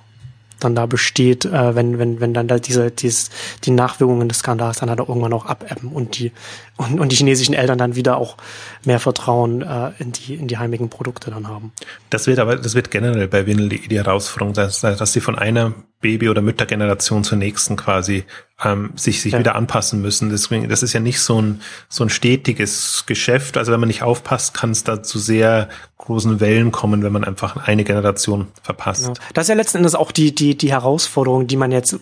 [0.60, 3.30] dann da besteht, äh, wenn, wenn, wenn dann da diese, dieses,
[3.64, 6.32] die Nachwirkungen des Skandals dann halt auch irgendwann auch abebben und die,
[6.80, 8.38] und, und die chinesischen Eltern dann wieder auch
[8.86, 11.74] mehr Vertrauen äh, in die, in die heimigen Produkte dann haben.
[12.10, 15.20] Das wird aber, das wird generell bei Windel die, die Herausforderung sein, dass, dass sie
[15.20, 18.24] von einer Baby- oder Müttergeneration zur nächsten quasi
[18.64, 19.40] ähm, sich, sich ja.
[19.40, 20.30] wieder anpassen müssen.
[20.30, 23.58] Deswegen, das ist ja nicht so ein, so ein stetiges Geschäft.
[23.58, 27.26] Also wenn man nicht aufpasst, kann es da zu sehr großen Wellen kommen, wenn man
[27.26, 29.04] einfach eine Generation verpasst.
[29.04, 29.20] Genau.
[29.34, 32.00] Das ist ja letzten Endes auch die, die, die Herausforderung, die man jetzt,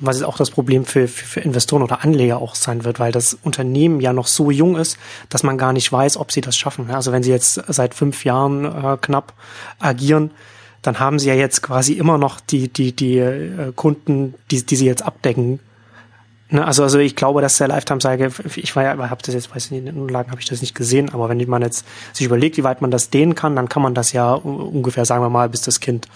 [0.00, 3.34] was auch das Problem für, für, für Investoren oder Anleger auch sein wird, weil das
[3.34, 6.90] Unternehmen ja noch so jung ist, dass man gar nicht weiß, ob sie das schaffen.
[6.90, 9.34] Also wenn sie jetzt seit fünf Jahren äh, knapp
[9.78, 10.30] agieren,
[10.82, 14.76] dann haben sie ja jetzt quasi immer noch die, die, die äh, Kunden, die, die
[14.76, 15.60] sie jetzt abdecken.
[16.50, 16.64] Ne?
[16.64, 19.66] Also, also ich glaube, dass der Lifetime sage, ich war ja, habe das jetzt, weiß
[19.66, 22.26] ich nicht, in den Unterlagen habe ich das nicht gesehen, aber wenn man jetzt sich
[22.26, 25.30] überlegt, wie weit man das dehnen kann, dann kann man das ja ungefähr, sagen wir
[25.30, 26.06] mal, bis das Kind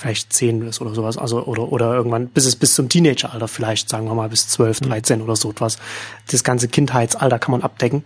[0.00, 3.90] vielleicht zehn ist oder sowas, also oder oder irgendwann bis es bis zum Teenageralter vielleicht,
[3.90, 4.86] sagen wir mal bis zwölf, mhm.
[4.86, 5.78] dreizehn oder so etwas.
[6.30, 8.04] Das ganze Kindheitsalter kann man abdecken.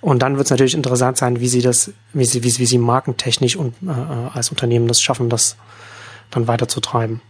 [0.00, 2.78] Und dann wird es natürlich interessant sein, wie sie das, wie sie, wie, wie sie
[2.78, 3.90] markentechnisch und äh,
[4.32, 5.56] als Unternehmen das schaffen, das
[6.30, 7.20] dann weiterzutreiben.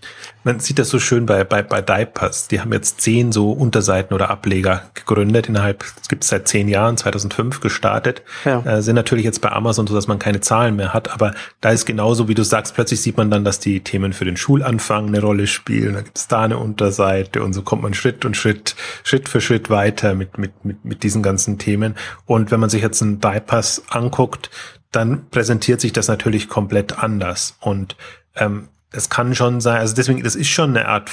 [0.44, 2.48] Man sieht das so schön bei, bei, bei Diapers.
[2.48, 6.68] Die haben jetzt zehn so Unterseiten oder Ableger gegründet innerhalb, es gibt es seit zehn
[6.68, 8.22] Jahren, 2005 gestartet.
[8.44, 8.60] Ja.
[8.60, 11.70] Äh, sind natürlich jetzt bei Amazon so, dass man keine Zahlen mehr hat, aber da
[11.70, 15.08] ist genauso, wie du sagst, plötzlich sieht man dann, dass die Themen für den Schulanfang
[15.08, 15.94] eine Rolle spielen.
[15.94, 19.40] Da gibt es da eine Unterseite und so kommt man Schritt und Schritt, Schritt für
[19.40, 21.94] Schritt weiter mit, mit, mit, mit diesen ganzen Themen.
[22.24, 24.50] Und wenn man sich jetzt einen Diapers anguckt,
[24.92, 27.56] dann präsentiert sich das natürlich komplett anders.
[27.60, 27.96] Und
[28.34, 31.10] ähm, es kann schon sein, also deswegen, das ist schon eine Art,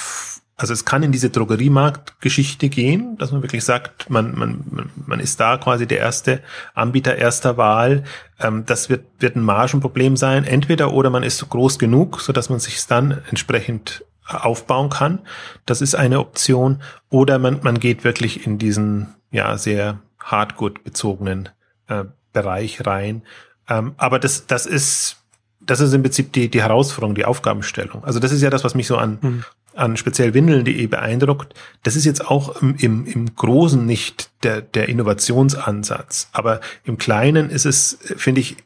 [0.56, 5.40] also es kann in diese Drogeriemarktgeschichte gehen, dass man wirklich sagt, man, man, man ist
[5.40, 6.42] da quasi der erste
[6.74, 8.04] Anbieter erster Wahl.
[8.40, 12.50] Ähm, das wird, wird ein Margenproblem sein, entweder oder man ist groß genug, so dass
[12.50, 15.20] man sich dann entsprechend aufbauen kann.
[15.66, 16.82] Das ist eine Option.
[17.10, 21.50] Oder man, man geht wirklich in diesen, ja, sehr hardgood bezogenen
[21.88, 23.24] äh, Bereich rein.
[23.68, 25.23] Ähm, aber das, das ist,
[25.65, 28.04] das ist im Prinzip die, die Herausforderung, die Aufgabenstellung.
[28.04, 29.43] Also das ist ja das, was mich so an, mhm.
[29.76, 31.54] an speziell Windeln.de beeindruckt.
[31.84, 36.30] Das ist jetzt auch im, im, im Großen nicht der, der Innovationsansatz.
[36.32, 38.58] Aber im Kleinen ist es, finde ich,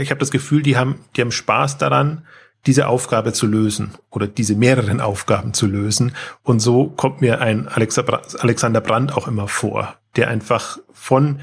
[0.00, 2.24] ich habe das Gefühl, die haben, die haben Spaß daran,
[2.66, 6.12] diese Aufgabe zu lösen oder diese mehreren Aufgaben zu lösen.
[6.42, 11.40] Und so kommt mir ein Alexander Brandt auch immer vor, der einfach von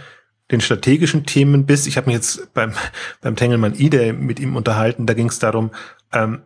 [0.51, 2.73] den strategischen Themen bis, ich habe mich jetzt beim,
[3.21, 5.71] beim Tengelmann Ide mit ihm unterhalten, da ging es darum,
[6.13, 6.41] ähm,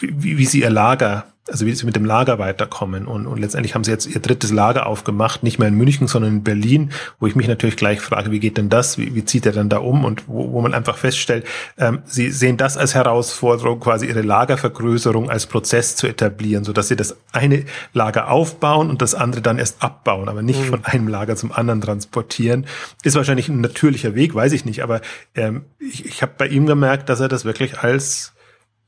[0.00, 3.06] wie, wie sie ihr Lager also wie sie mit dem Lager weiterkommen.
[3.06, 6.32] Und, und letztendlich haben sie jetzt ihr drittes Lager aufgemacht, nicht mehr in München, sondern
[6.32, 8.98] in Berlin, wo ich mich natürlich gleich frage, wie geht denn das?
[8.98, 10.04] Wie, wie zieht er dann da um?
[10.04, 11.46] Und wo, wo man einfach feststellt,
[11.78, 16.88] ähm, sie sehen das als Herausforderung, quasi ihre Lagervergrößerung als Prozess zu etablieren, so dass
[16.88, 20.64] sie das eine Lager aufbauen und das andere dann erst abbauen, aber nicht mhm.
[20.66, 22.66] von einem Lager zum anderen transportieren.
[23.02, 25.00] Ist wahrscheinlich ein natürlicher Weg, weiß ich nicht, aber
[25.34, 28.34] ähm, ich, ich habe bei ihm gemerkt, dass er das wirklich als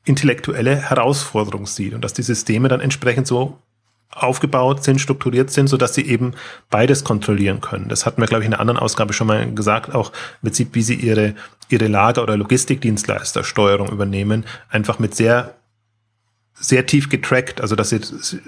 [0.04, 3.58] intellektuelle Herausforderung sieht und dass die Systeme dann entsprechend so
[4.12, 6.34] aufgebaut sind, strukturiert sind, so dass sie eben
[6.68, 7.88] beides kontrollieren können.
[7.88, 10.74] Das hatten wir, glaube ich, in einer anderen Ausgabe schon mal gesagt, auch im Prinzip,
[10.74, 11.34] wie sie ihre,
[11.68, 15.54] ihre Lager- oder Logistikdienstleistersteuerung übernehmen, einfach mit sehr,
[16.54, 18.00] sehr tief getrackt, also dass sie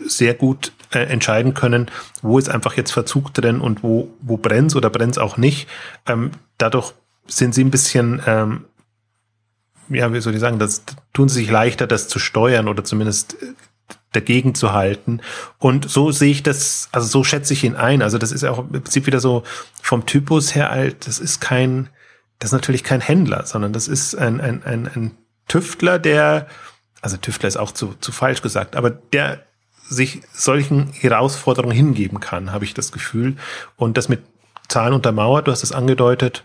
[0.07, 1.91] sehr gut äh, entscheiden können,
[2.23, 5.69] wo ist einfach jetzt Verzug drin und wo, wo brennt's oder brennt's auch nicht.
[6.07, 6.93] Ähm, dadurch
[7.29, 8.65] sind sie ein bisschen ähm,
[9.93, 13.35] ja, wie soll ich sagen, das tun sie sich leichter, das zu steuern oder zumindest
[13.43, 13.55] äh,
[14.13, 15.21] dagegen zu halten.
[15.59, 18.03] Und so sehe ich das, also so schätze ich ihn ein.
[18.03, 19.43] Also das ist auch im Prinzip wieder so
[19.81, 21.07] vom Typus her alt.
[21.07, 21.89] Das ist kein,
[22.39, 26.47] das ist natürlich kein Händler, sondern das ist ein, ein, ein, ein Tüftler, der,
[27.01, 29.45] also Tüftler ist auch zu, zu falsch gesagt, aber der
[29.89, 33.37] sich solchen Herausforderungen hingeben kann, habe ich das Gefühl.
[33.77, 34.23] Und das mit
[34.69, 36.45] Zahlen untermauert, du hast es angedeutet,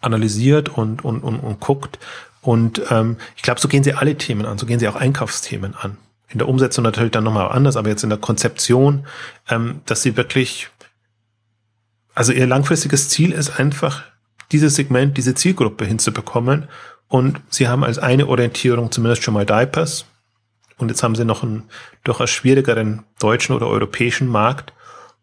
[0.00, 1.98] analysiert und, und, und, und guckt.
[2.40, 5.74] Und ähm, ich glaube, so gehen sie alle Themen an, so gehen sie auch Einkaufsthemen
[5.74, 5.96] an.
[6.28, 9.06] In der Umsetzung natürlich dann nochmal anders, aber jetzt in der Konzeption,
[9.48, 10.68] ähm, dass sie wirklich,
[12.14, 14.02] also ihr langfristiges Ziel ist einfach,
[14.52, 16.68] dieses Segment, diese Zielgruppe hinzubekommen.
[17.08, 20.06] Und sie haben als eine Orientierung zumindest schon mal Diapers.
[20.76, 21.64] Und jetzt haben sie noch einen
[22.04, 24.72] durchaus schwierigeren deutschen oder europäischen Markt.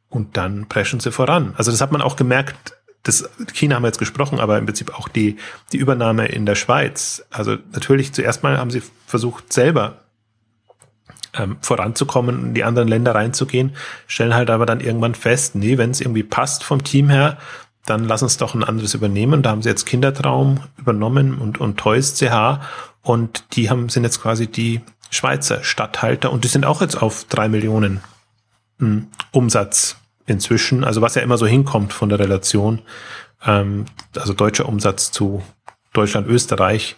[0.10, 1.54] Und dann preschen sie voran.
[1.58, 2.75] Also das hat man auch gemerkt
[3.06, 5.38] das China haben wir jetzt gesprochen, aber im Prinzip auch die,
[5.72, 7.24] die Übernahme in der Schweiz.
[7.30, 10.02] Also natürlich zuerst mal haben sie versucht, selber
[11.34, 13.76] ähm, voranzukommen in die anderen Länder reinzugehen,
[14.08, 17.38] stellen halt aber dann irgendwann fest, nee, wenn es irgendwie passt vom Team her,
[17.86, 19.44] dann lass uns doch ein anderes übernehmen.
[19.44, 22.60] Da haben sie jetzt Kindertraum übernommen und, und Toys CH
[23.04, 27.26] und die haben, sind jetzt quasi die Schweizer Stadthalter und die sind auch jetzt auf
[27.26, 28.02] drei Millionen
[28.80, 32.82] hm, Umsatz inzwischen, also was ja immer so hinkommt von der Relation,
[33.46, 33.86] ähm,
[34.16, 35.44] also deutscher Umsatz zu
[35.94, 36.98] Deutschland, Österreich,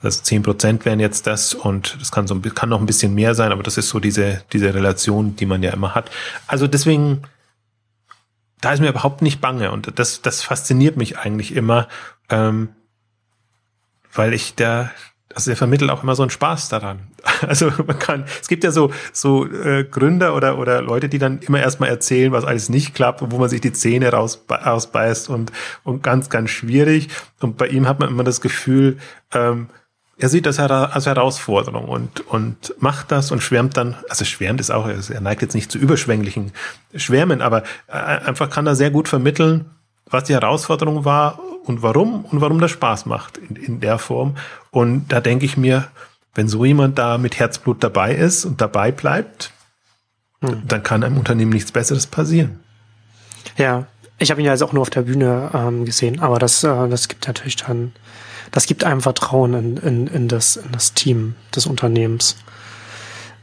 [0.00, 3.34] also zehn Prozent wären jetzt das und das kann so kann noch ein bisschen mehr
[3.34, 6.10] sein, aber das ist so diese diese Relation, die man ja immer hat.
[6.46, 7.22] Also deswegen,
[8.60, 11.88] da ist mir überhaupt nicht bange und das das fasziniert mich eigentlich immer,
[12.30, 12.68] ähm,
[14.12, 14.90] weil ich da
[15.38, 16.98] also er vermittelt auch immer so einen Spaß daran.
[17.46, 21.38] Also man kann, es gibt ja so so äh, Gründer oder oder Leute, die dann
[21.38, 25.28] immer erstmal erzählen, was alles nicht klappt und wo man sich die Zähne raus, rausbeißt
[25.28, 25.52] und
[25.84, 27.08] und ganz ganz schwierig.
[27.40, 28.98] Und bei ihm hat man immer das Gefühl,
[29.32, 29.68] ähm,
[30.16, 33.94] er sieht das als Herausforderung und und macht das und schwärmt dann.
[34.08, 36.50] Also schwärmt ist auch, er neigt jetzt nicht zu überschwänglichen
[36.96, 39.66] Schwärmen, aber äh, einfach kann er sehr gut vermitteln,
[40.10, 44.36] was die Herausforderung war und warum und warum das Spaß macht in, in der Form.
[44.70, 45.88] Und da denke ich mir,
[46.34, 49.52] wenn so jemand da mit Herzblut dabei ist und dabei bleibt,
[50.40, 50.62] hm.
[50.66, 52.60] dann kann einem Unternehmen nichts Besseres passieren.
[53.56, 53.86] Ja,
[54.18, 56.88] ich habe ihn ja jetzt auch nur auf der Bühne ähm, gesehen, aber das, äh,
[56.88, 57.92] das gibt natürlich dann,
[58.50, 62.36] das gibt einem Vertrauen in, in, in, das, in das Team des Unternehmens.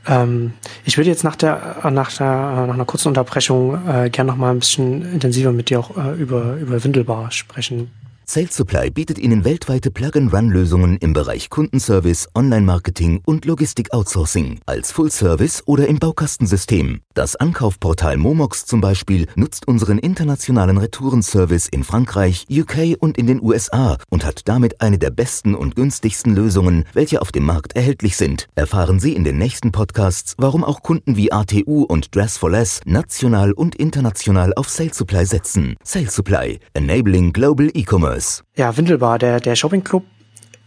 [0.07, 2.25] Ähm, ich würde jetzt nach der, nach der,
[2.67, 6.13] nach einer kurzen Unterbrechung äh, gerne noch mal ein bisschen intensiver mit dir auch äh,
[6.13, 7.91] über, über Windelbar sprechen.
[8.27, 15.87] Sales Supply bietet Ihnen weltweite Plug-and-Run-Lösungen im Bereich Kundenservice, Online-Marketing und Logistik-Outsourcing als Full-Service oder
[15.87, 17.01] im Baukastensystem.
[17.13, 23.41] Das Ankaufportal Momox zum Beispiel nutzt unseren internationalen Retourenservice in Frankreich, UK und in den
[23.43, 28.17] USA und hat damit eine der besten und günstigsten Lösungen, welche auf dem Markt erhältlich
[28.17, 28.47] sind.
[28.55, 32.81] Erfahren Sie in den nächsten Podcasts, warum auch Kunden wie ATU und Dress for Less
[32.85, 35.75] national und international auf Sales Supply setzen.
[35.83, 38.14] Sales Supply, enabling global e-commerce.
[38.15, 38.43] Service.
[38.55, 40.03] Ja, Windelbar, der, der Shoppingclub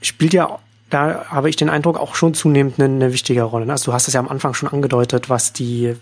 [0.03, 0.59] spielt ja,
[0.91, 3.71] da habe ich den Eindruck, auch schon zunehmend eine, eine wichtige Rolle.
[3.71, 5.97] Also du hast es ja am Anfang schon angedeutet, was die,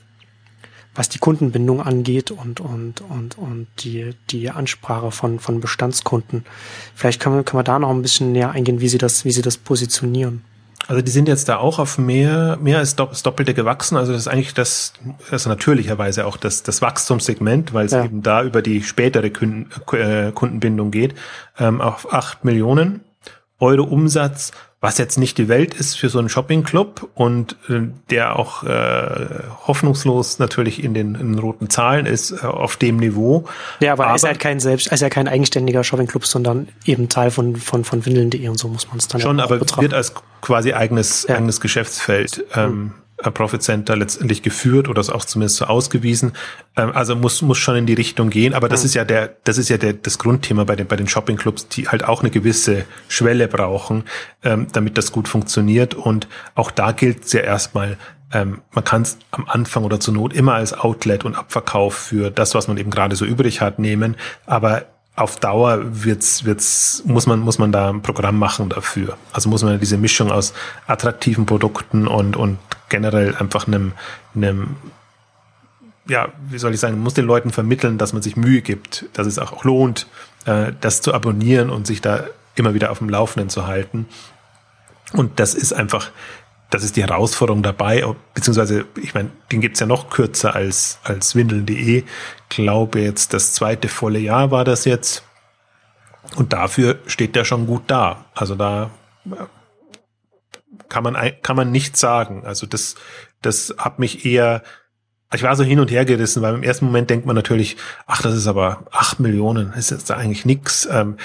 [0.95, 6.45] was die Kundenbindung angeht und, und, und, und die, die Ansprache von, von Bestandskunden.
[6.95, 9.33] Vielleicht können wir, können wir da noch ein bisschen näher eingehen, wie sie das, wie
[9.33, 10.45] sie das positionieren.
[10.89, 13.97] Also die sind jetzt da auch auf mehr, mehr als das Doppelte gewachsen.
[13.97, 14.93] Also das ist eigentlich das,
[15.31, 18.05] also natürlicherweise auch das, das Wachstumssegment, weil es ja.
[18.05, 21.15] eben da über die spätere Kunden, äh, Kundenbindung geht,
[21.59, 23.01] ähm, auf acht Millionen
[23.59, 28.39] Euro Umsatz, was jetzt nicht die Welt ist für so einen Shopping-Club und äh, der
[28.39, 29.27] auch äh,
[29.67, 33.47] hoffnungslos natürlich in den, in den roten Zahlen ist äh, auf dem Niveau.
[33.81, 36.69] Ja, aber, aber er ist halt kein selbst, er ist ja kein eigenständiger Shopping-Club, sondern
[36.85, 39.59] eben Teil von von von Windeln.de und so muss man es dann schon, ja aber
[39.59, 39.83] betrachten.
[39.83, 40.13] wird als
[40.43, 41.37] quasi eigenes ja.
[41.37, 42.95] eigenes Geschäftsfeld ähm, mhm.
[43.17, 46.33] Profit Center letztendlich geführt oder ist auch zumindest so ausgewiesen.
[46.77, 48.55] Ähm, also muss, muss schon in die Richtung gehen.
[48.55, 48.87] Aber das mhm.
[48.87, 51.69] ist ja der, das ist ja der, das Grundthema bei den, bei den Shopping Clubs,
[51.69, 54.05] die halt auch eine gewisse Schwelle brauchen,
[54.45, 55.95] ähm, damit das gut funktioniert.
[55.95, 57.97] Und auch da gilt es ja erstmal,
[58.33, 62.31] ähm, man kann es am Anfang oder zur Not immer als Outlet und Abverkauf für
[62.31, 64.17] das, was man eben gerade so übrig hat, nehmen.
[64.45, 64.85] Aber
[65.17, 69.17] auf Dauer wird's, wird's, muss man, muss man da ein Programm machen dafür.
[69.33, 70.53] Also muss man diese Mischung aus
[70.87, 73.93] attraktiven Produkten und, und generell einfach einem,
[74.35, 74.77] einem,
[76.09, 79.27] ja, wie soll ich sagen, muss den Leuten vermitteln, dass man sich Mühe gibt, dass
[79.27, 80.07] es auch lohnt,
[80.45, 84.07] äh, das zu abonnieren und sich da immer wieder auf dem Laufenden zu halten.
[85.13, 86.11] Und das ist einfach
[86.71, 91.37] das ist die Herausforderung dabei, beziehungsweise, ich meine, den gibt's ja noch kürzer als, als
[91.37, 92.05] windeln.de.
[92.49, 95.23] Glaube jetzt, das zweite volle Jahr war das jetzt.
[96.35, 98.25] Und dafür steht der schon gut da.
[98.35, 98.91] Also da
[100.97, 102.47] kann man, kann man nichts sagen.
[102.47, 102.95] Also das,
[103.43, 104.63] das hat mich eher,
[105.35, 108.23] ich war so hin und her gerissen, weil im ersten Moment denkt man natürlich, ach,
[108.23, 110.89] das ist aber acht Millionen, ist jetzt eigentlich nix.
[110.91, 111.19] Ähm,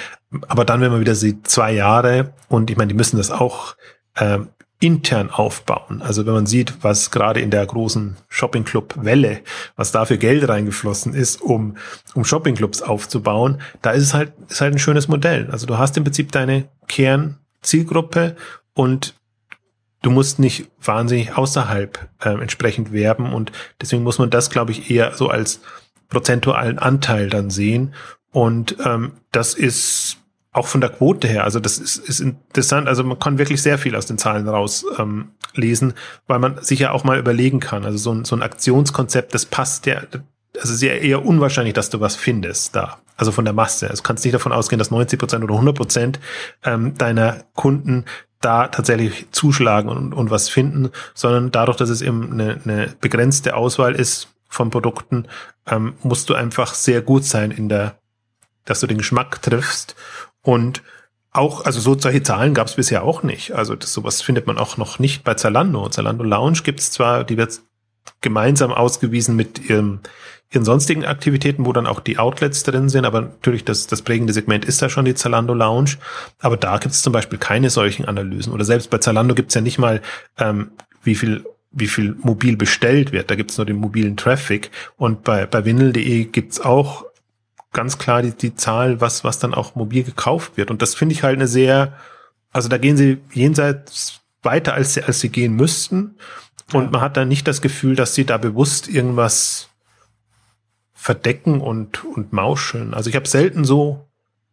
[0.49, 3.77] aber dann, wenn man wieder sieht, zwei Jahre und ich meine, die müssen das auch
[4.17, 4.49] ähm,
[4.81, 6.01] intern aufbauen.
[6.01, 9.39] Also wenn man sieht, was gerade in der großen Shopping Club Welle,
[9.77, 11.77] was da für Geld reingeflossen ist, um,
[12.13, 15.47] um Shopping Clubs aufzubauen, da ist es halt, ist halt ein schönes Modell.
[15.49, 18.35] Also du hast im Prinzip deine Kernzielgruppe
[18.73, 19.15] und
[20.01, 24.89] du musst nicht wahnsinnig außerhalb äh, entsprechend werben und deswegen muss man das, glaube ich,
[24.89, 25.61] eher so als
[26.09, 27.93] prozentualen Anteil dann sehen.
[28.31, 30.17] Und ähm, das ist
[30.53, 33.77] auch von der Quote her, also das ist, ist interessant, also man kann wirklich sehr
[33.77, 37.85] viel aus den Zahlen raus ähm, weil man sich ja auch mal überlegen kann.
[37.85, 40.01] Also so ein, so ein Aktionskonzept, das passt ja,
[40.59, 42.99] also sehr eher unwahrscheinlich, dass du was findest da.
[43.17, 43.89] Also von der Masse.
[43.89, 46.19] Also kannst nicht davon ausgehen, dass 90 Prozent oder 100 Prozent
[46.63, 48.05] ähm, deiner Kunden
[48.41, 53.55] da tatsächlich zuschlagen und, und was finden, sondern dadurch, dass es eben eine, eine begrenzte
[53.55, 55.27] Auswahl ist von Produkten,
[55.67, 57.95] ähm, musst du einfach sehr gut sein in der,
[58.65, 59.95] dass du den Geschmack triffst
[60.41, 60.81] und
[61.33, 63.53] auch, also so solche Zahlen gab es bisher auch nicht.
[63.53, 65.87] Also das, sowas findet man auch noch nicht bei Zalando.
[65.87, 67.61] Zalando Lounge gibt es zwar, die wird
[68.21, 69.99] gemeinsam ausgewiesen mit ihrem,
[70.51, 74.33] ihren sonstigen Aktivitäten, wo dann auch die Outlets drin sind, aber natürlich das, das prägende
[74.33, 75.97] Segment ist da schon die Zalando Lounge.
[76.39, 78.53] Aber da gibt es zum Beispiel keine solchen Analysen.
[78.53, 80.01] Oder selbst bei Zalando gibt es ja nicht mal,
[80.37, 80.71] ähm,
[81.03, 83.31] wie viel wie viel mobil bestellt wird.
[83.31, 84.71] Da gibt es nur den mobilen Traffic.
[84.97, 87.05] Und bei, bei Windel.de gibt's auch
[87.71, 90.69] ganz klar die, die Zahl, was, was dann auch mobil gekauft wird.
[90.69, 91.93] Und das finde ich halt eine sehr,
[92.51, 96.15] also da gehen sie jenseits weiter, als sie, als sie gehen müssten.
[96.73, 96.89] Und ja.
[96.91, 99.69] man hat dann nicht das Gefühl, dass sie da bewusst irgendwas
[100.93, 102.93] verdecken und, und mauscheln.
[102.93, 104.07] Also ich habe selten so,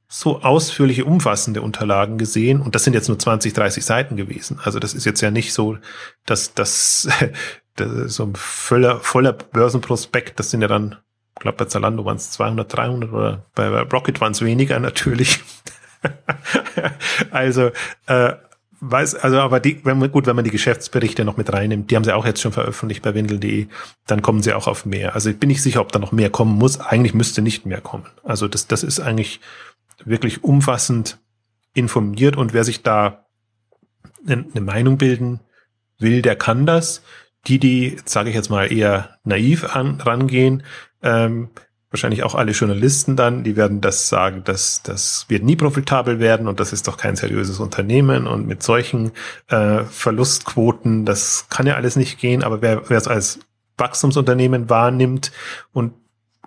[0.08, 2.60] so ausführliche, umfassende Unterlagen gesehen.
[2.60, 4.58] Und das sind jetzt nur 20, 30 Seiten gewesen.
[4.64, 5.76] Also das ist jetzt ja nicht so,
[6.24, 7.08] dass das,
[8.06, 10.96] so ein voller, voller Börsenprospekt, das sind ja dann
[11.38, 15.40] ich glaube, bei Zalando waren es 200, 300 oder bei Rocket waren es weniger natürlich.
[17.30, 17.70] also,
[18.06, 18.32] äh,
[18.80, 21.96] weiß, also, aber die, wenn man, gut, wenn man die Geschäftsberichte noch mit reinnimmt, die
[21.96, 23.66] haben sie auch jetzt schon veröffentlicht bei Windel.de,
[24.06, 25.14] dann kommen sie auch auf mehr.
[25.14, 26.80] Also ich bin nicht sicher, ob da noch mehr kommen muss.
[26.80, 28.06] Eigentlich müsste nicht mehr kommen.
[28.22, 29.40] Also das, das ist eigentlich
[30.04, 31.18] wirklich umfassend
[31.74, 33.26] informiert und wer sich da
[34.26, 35.40] eine, Meinung bilden
[35.98, 37.02] will, der kann das.
[37.46, 40.62] Die, die, sage ich jetzt mal, eher naiv an, rangehen,
[41.02, 41.50] ähm,
[41.90, 46.46] wahrscheinlich auch alle Journalisten dann, die werden das sagen, dass das wird nie profitabel werden
[46.46, 49.12] und das ist doch kein seriöses Unternehmen und mit solchen
[49.48, 53.40] äh, Verlustquoten, das kann ja alles nicht gehen, aber wer, es als
[53.78, 55.32] Wachstumsunternehmen wahrnimmt
[55.72, 55.94] und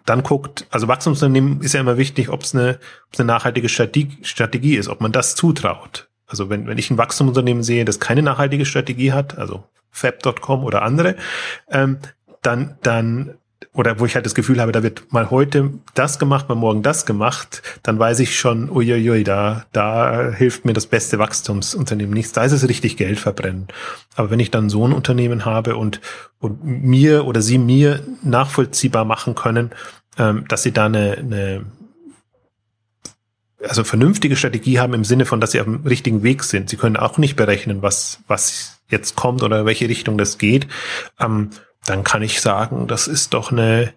[0.05, 4.17] dann guckt, also Wachstumsunternehmen ist ja immer wichtig, ob es eine, ob's eine nachhaltige Strategie,
[4.23, 6.09] Strategie ist, ob man das zutraut.
[6.27, 10.81] Also wenn, wenn ich ein Wachstumsunternehmen sehe, das keine nachhaltige Strategie hat, also Fab.com oder
[10.81, 11.15] andere,
[11.69, 11.99] ähm,
[12.41, 13.35] dann, dann
[13.73, 16.83] oder wo ich halt das Gefühl habe, da wird mal heute das gemacht, mal morgen
[16.83, 22.33] das gemacht, dann weiß ich schon, uiuiui, da, da hilft mir das beste Wachstumsunternehmen nichts.
[22.33, 23.67] Da ist es richtig Geld verbrennen.
[24.15, 26.01] Aber wenn ich dann so ein Unternehmen habe und,
[26.39, 29.71] und mir oder sie mir nachvollziehbar machen können,
[30.17, 31.65] ähm, dass sie da eine, eine
[33.63, 36.69] also vernünftige Strategie haben im Sinne von, dass sie auf dem richtigen Weg sind.
[36.69, 40.67] Sie können auch nicht berechnen, was, was jetzt kommt oder welche Richtung das geht.
[41.19, 41.51] Ähm,
[41.85, 43.93] dann kann ich sagen, das ist doch eine,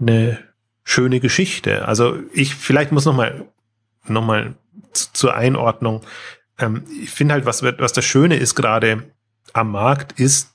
[0.00, 0.38] eine
[0.84, 1.86] schöne Geschichte.
[1.86, 3.46] Also ich vielleicht muss noch mal
[4.06, 4.54] noch mal
[4.92, 6.02] zur Einordnung.
[6.58, 9.04] ähm, ich finde halt, was, was das Schöne ist gerade
[9.52, 10.54] am Markt, ist,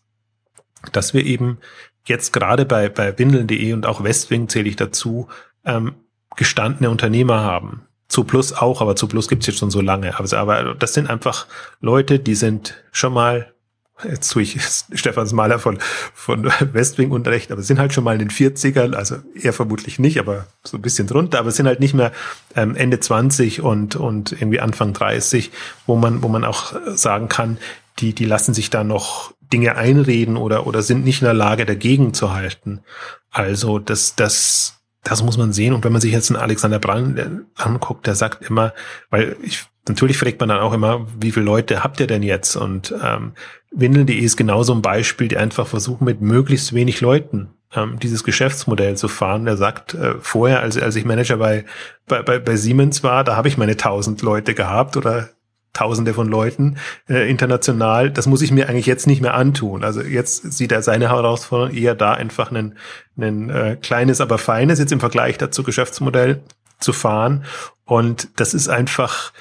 [0.91, 1.59] dass wir eben
[2.05, 5.27] jetzt gerade bei, bei Windeln.de und auch Westwing zähle ich dazu,
[5.63, 5.95] ähm,
[6.35, 7.87] gestandene Unternehmer haben.
[8.07, 10.19] Zu Plus auch, aber zu Plus gibt's jetzt schon so lange.
[10.19, 11.47] Also, aber das sind einfach
[11.81, 13.54] Leute, die sind schon mal
[14.03, 15.77] jetzt tue ich Stefans Maler von,
[16.13, 20.19] von Westwing Unrecht, aber sind halt schon mal in den 40ern, also eher vermutlich nicht,
[20.19, 22.11] aber so ein bisschen drunter, aber sind halt nicht mehr
[22.55, 25.51] ähm, Ende 20 und, und irgendwie Anfang 30,
[25.85, 27.57] wo man, wo man auch sagen kann,
[27.99, 31.65] die, die lassen sich da noch Dinge einreden oder, oder sind nicht in der Lage,
[31.65, 32.81] dagegen zu halten.
[33.29, 35.73] Also das, das, das muss man sehen.
[35.73, 37.21] Und wenn man sich jetzt einen Alexander Brand
[37.55, 38.73] anguckt, der sagt immer,
[39.09, 42.55] weil ich natürlich fragt man dann auch immer, wie viele Leute habt ihr denn jetzt?
[42.55, 43.33] Und ähm,
[43.71, 48.97] Windeln.de ist genauso ein Beispiel, die einfach versuchen, mit möglichst wenig Leuten ähm, dieses Geschäftsmodell
[48.97, 49.47] zu fahren.
[49.47, 51.65] Er sagt, äh, vorher, als, als ich Manager bei,
[52.07, 55.29] bei, bei, bei Siemens war, da habe ich meine tausend Leute gehabt oder
[55.75, 56.77] Tausende von Leuten
[57.09, 58.09] äh, international.
[58.09, 59.83] Das muss ich mir eigentlich jetzt nicht mehr antun.
[59.83, 62.77] Also jetzt sieht er seine Herausforderung eher da, einfach ein,
[63.17, 66.41] ein äh, kleines, aber feines jetzt im Vergleich dazu Geschäftsmodell
[66.79, 67.43] zu fahren.
[67.83, 69.33] Und das ist einfach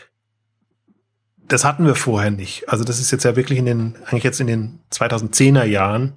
[1.48, 2.68] das hatten wir vorher nicht.
[2.68, 6.14] Also das ist jetzt ja wirklich in den, eigentlich jetzt in den 2010er Jahren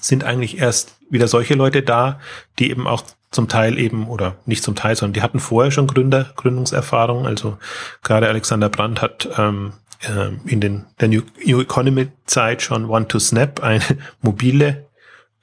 [0.00, 2.18] sind eigentlich erst wieder solche Leute da,
[2.58, 5.86] die eben auch zum Teil eben, oder nicht zum Teil, sondern die hatten vorher schon
[5.86, 7.26] Gründer, Gründungserfahrung.
[7.26, 7.58] Also
[8.02, 13.08] gerade Alexander Brandt hat ähm, äh, in den, der New, New Economy Zeit schon One
[13.08, 13.82] to Snap, eine
[14.22, 14.86] mobile,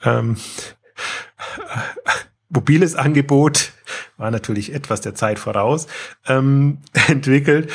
[0.03, 0.37] ähm,
[2.49, 3.71] mobiles Angebot,
[4.17, 5.87] war natürlich etwas der Zeit voraus,
[6.27, 7.71] ähm, entwickelt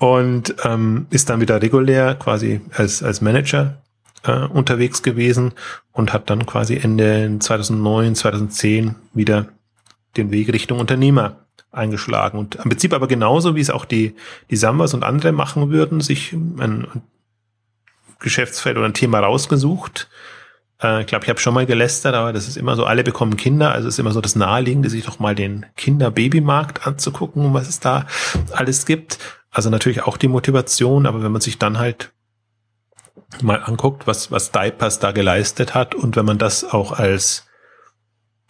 [0.00, 3.76] und ähm, ist dann wieder regulär quasi als, als Manager
[4.24, 5.52] äh, unterwegs gewesen
[5.92, 9.48] und hat dann quasi Ende 2009, 2010 wieder
[10.16, 11.36] den Weg Richtung Unternehmer
[11.70, 12.38] eingeschlagen.
[12.38, 14.16] Und im Prinzip aber genauso, wie es auch die,
[14.48, 16.86] die Sambas und andere machen würden, sich ein
[18.20, 20.08] Geschäftsfeld oder ein Thema rausgesucht.
[20.82, 23.36] Äh, ich glaube, ich habe schon mal gelästert, aber das ist immer so, alle bekommen
[23.36, 27.80] Kinder, also ist immer so das Naheliegende, sich doch mal den Kinder-Babymarkt anzugucken, was es
[27.80, 28.06] da
[28.52, 29.18] alles gibt.
[29.50, 32.12] Also natürlich auch die Motivation, aber wenn man sich dann halt
[33.42, 37.46] mal anguckt, was, was Diapers da geleistet hat und wenn man das auch als,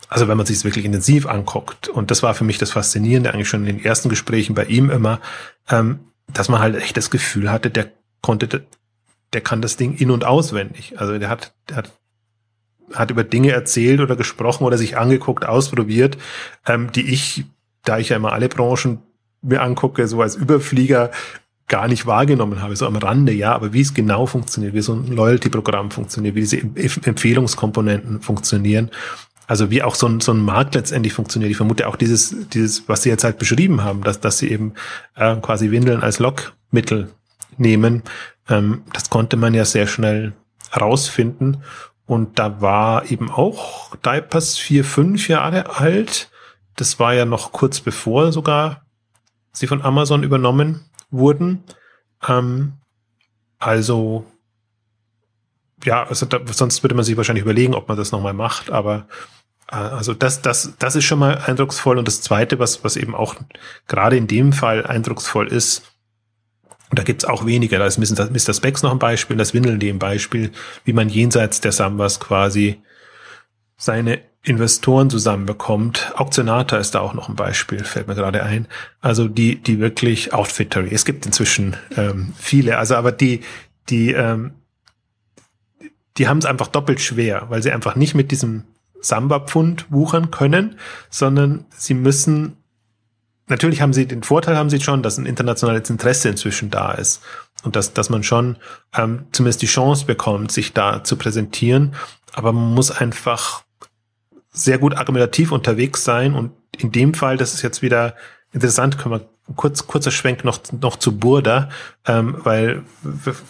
[0.08, 3.32] also wenn man sich es wirklich intensiv anguckt, und das war für mich das Faszinierende
[3.32, 5.20] eigentlich schon in den ersten Gesprächen bei ihm immer,
[5.68, 8.66] ähm, dass man halt echt das Gefühl hatte, der konnte,
[9.32, 10.98] der kann das Ding in- und auswendig.
[10.98, 11.92] Also der hat, der hat,
[12.92, 16.18] hat über Dinge erzählt oder gesprochen oder sich angeguckt, ausprobiert,
[16.66, 17.44] ähm, die ich,
[17.84, 19.02] da ich ja immer alle Branchen
[19.42, 21.10] mir angucke, so als Überflieger
[21.68, 24.92] gar nicht wahrgenommen habe, so am Rande, ja, aber wie es genau funktioniert, wie so
[24.92, 28.90] ein Loyalty-Programm funktioniert, wie diese Empfehlungskomponenten funktionieren,
[29.46, 31.50] also wie auch so ein, so ein Markt letztendlich funktioniert.
[31.50, 34.74] Ich vermute auch dieses, dieses, was Sie jetzt halt beschrieben haben, dass, dass Sie eben
[35.14, 37.10] äh, quasi Windeln als Lockmittel
[37.56, 38.02] nehmen,
[38.48, 40.34] ähm, das konnte man ja sehr schnell
[40.70, 41.62] herausfinden.
[42.06, 46.30] Und da war eben auch Diapers vier, fünf Jahre alt.
[46.74, 48.82] Das war ja noch kurz bevor sogar
[49.52, 51.64] sie von Amazon übernommen wurden.
[52.26, 52.74] Ähm,
[53.58, 54.26] also
[55.84, 59.06] ja, also da, sonst würde man sich wahrscheinlich überlegen, ob man das nochmal macht, aber
[59.70, 61.98] äh, also das, das, das ist schon mal eindrucksvoll.
[61.98, 63.36] Und das Zweite, was, was eben auch
[63.86, 65.82] gerade in dem Fall eindrucksvoll ist,
[66.90, 68.52] und da gibt's auch weniger, da ist Mr.
[68.52, 70.50] Specs noch ein Beispiel, das Windeln ein Beispiel,
[70.84, 72.82] wie man jenseits der Sambas quasi
[73.76, 76.12] seine Investoren zusammenbekommt.
[76.16, 78.66] Auktionata ist da auch noch ein Beispiel, fällt mir gerade ein.
[79.00, 80.88] Also die, die wirklich Outfittery.
[80.92, 83.40] Es gibt inzwischen ähm, viele, also aber die,
[83.90, 84.52] die, ähm,
[86.16, 88.64] die haben es einfach doppelt schwer, weil sie einfach nicht mit diesem
[89.02, 90.76] Samba-Pfund wuchern können,
[91.10, 92.56] sondern sie müssen
[93.50, 97.20] natürlich haben sie den Vorteil haben sie schon, dass ein internationales Interesse inzwischen da ist
[97.62, 98.56] und dass, dass man schon
[98.96, 101.94] ähm, zumindest die Chance bekommt, sich da zu präsentieren.
[102.32, 103.64] Aber man muss einfach
[104.52, 108.14] sehr gut argumentativ unterwegs sein und in dem Fall, das ist jetzt wieder
[108.52, 111.68] interessant, können wir kurz kurzer Schwenk noch noch zu Burda,
[112.06, 112.82] ähm, weil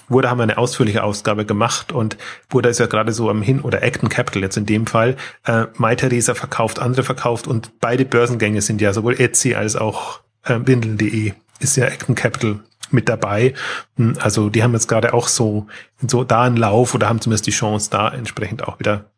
[0.09, 2.17] Burda haben wir eine ausführliche Ausgabe gemacht und
[2.49, 5.17] Burda ist ja gerade so am hin oder Acton Capital jetzt in dem Fall.
[5.45, 10.59] Äh, MyTheresa verkauft, andere verkauft und beide Börsengänge sind ja sowohl Etsy als auch äh,
[10.65, 13.55] Windeln.de ist ja Acton Capital mit dabei.
[13.97, 15.67] Hm, also die haben jetzt gerade auch so
[16.07, 19.11] so da einen Lauf oder haben zumindest die Chance da entsprechend auch wieder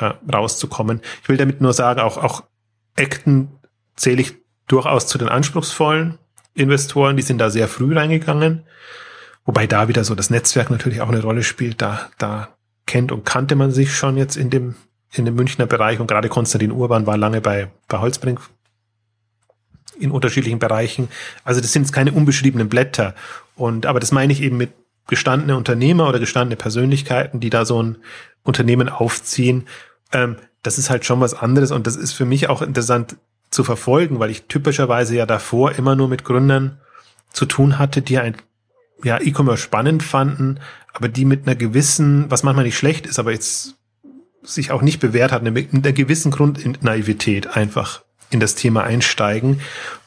[0.00, 1.00] äh, rauszukommen.
[1.22, 2.44] Ich will damit nur sagen, auch, auch
[2.96, 3.48] Acton
[3.96, 4.34] zähle ich
[4.66, 6.18] durchaus zu den anspruchsvollen
[6.54, 8.64] Investoren, die sind da sehr früh reingegangen.
[9.44, 11.80] Wobei da wieder so das Netzwerk natürlich auch eine Rolle spielt.
[11.80, 12.48] Da, da
[12.86, 14.74] kennt und kannte man sich schon jetzt in dem,
[15.12, 18.40] in dem Münchner Bereich und gerade Konstantin Urban war lange bei, bei Holzbrink
[19.98, 21.08] in unterschiedlichen Bereichen.
[21.44, 23.14] Also das sind jetzt keine unbeschriebenen Blätter.
[23.54, 24.72] Und, aber das meine ich eben mit
[25.06, 27.98] gestandene Unternehmer oder gestandene Persönlichkeiten, die da so ein
[28.42, 29.66] Unternehmen aufziehen.
[30.12, 33.16] Ähm, das ist halt schon was anderes und das ist für mich auch interessant
[33.50, 36.78] zu verfolgen, weil ich typischerweise ja davor immer nur mit Gründern
[37.32, 38.36] zu tun hatte, die ein
[39.02, 40.60] ja, E-Commerce spannend fanden,
[40.92, 43.76] aber die mit einer gewissen, was manchmal nicht schlecht ist, aber jetzt
[44.42, 49.60] sich auch nicht bewährt hat, mit einer gewissen Grundnaivität einfach in das Thema einsteigen.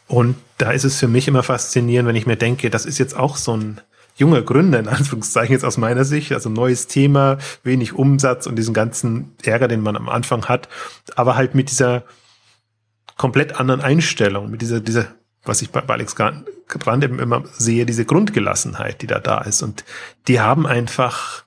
[0.08, 3.16] Und da ist es für mich immer faszinierend, wenn ich mir denke, das ist jetzt
[3.16, 3.82] auch so ein
[4.16, 8.74] junger Gründer, in Anführungszeichen jetzt aus meiner Sicht, also neues Thema, wenig Umsatz und diesen
[8.74, 10.70] ganzen Ärger, den man am Anfang hat,
[11.16, 12.04] aber halt mit dieser
[13.18, 15.08] komplett anderen Einstellung, mit dieser, dieser,
[15.44, 19.62] was ich bei Alex Brand eben immer sehe, diese Grundgelassenheit, die da da ist.
[19.62, 19.84] Und
[20.28, 21.44] die haben einfach,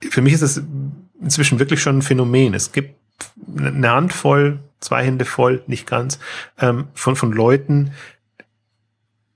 [0.00, 0.62] für mich ist es
[1.20, 2.54] inzwischen wirklich schon ein Phänomen.
[2.54, 2.94] Es gibt
[3.56, 6.18] eine Handvoll, zwei Hände voll, nicht ganz,
[6.58, 7.92] ähm, von, von Leuten,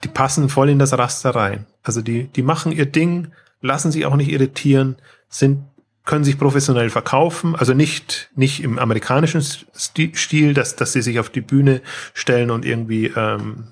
[0.05, 1.66] die passen voll in das Raster rein.
[1.83, 3.28] Also die, die machen ihr Ding,
[3.61, 4.97] lassen sich auch nicht irritieren,
[5.28, 5.64] sind,
[6.05, 11.30] können sich professionell verkaufen, also nicht, nicht im amerikanischen Stil, dass, dass sie sich auf
[11.30, 11.80] die Bühne
[12.12, 13.68] stellen und irgendwie ähm,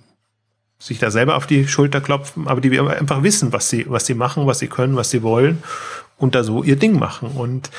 [0.79, 4.15] sich da selber auf die Schulter klopfen, aber die einfach wissen, was sie, was sie
[4.15, 5.63] machen, was sie können, was sie wollen
[6.17, 7.31] und da so ihr Ding machen.
[7.33, 7.71] Und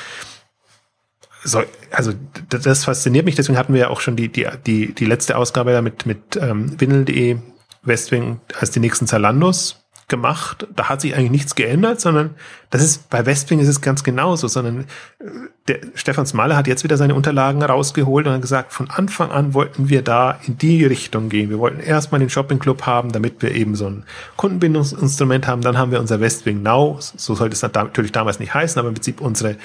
[1.44, 2.12] so, also
[2.48, 5.72] das fasziniert mich, deswegen hatten wir ja auch schon die, die, die, die letzte Ausgabe
[5.72, 7.38] ja mit, mit ähm, Windel.de
[7.82, 9.81] Westwing als die nächsten Zalandos
[10.12, 10.68] gemacht.
[10.76, 12.30] Da hat sich eigentlich nichts geändert, sondern
[12.70, 15.24] das ist bei Westwing ist es ganz genauso, sondern äh,
[15.68, 19.54] der Stefan Smalle hat jetzt wieder seine Unterlagen rausgeholt und hat gesagt, von Anfang an
[19.54, 21.48] wollten wir da in die Richtung gehen.
[21.48, 24.04] Wir wollten erstmal den Shopping Club haben, damit wir eben so ein
[24.36, 25.62] Kundenbindungsinstrument haben.
[25.62, 26.98] Dann haben wir unser Westwing Now.
[27.00, 29.56] So sollte es natürlich damals nicht heißen, aber im Prinzip unsere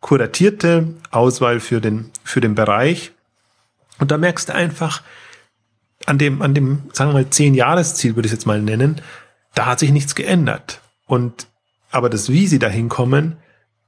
[0.00, 3.12] kuratierte Auswahl für den, für den Bereich.
[3.98, 5.02] Und da merkst du einfach,
[6.06, 9.00] an dem, an dem, sagen wir mal, zehn Jahresziel würde ich es jetzt mal nennen,
[9.54, 10.80] da hat sich nichts geändert.
[11.06, 11.48] Und,
[11.90, 13.36] aber das, wie sie da hinkommen,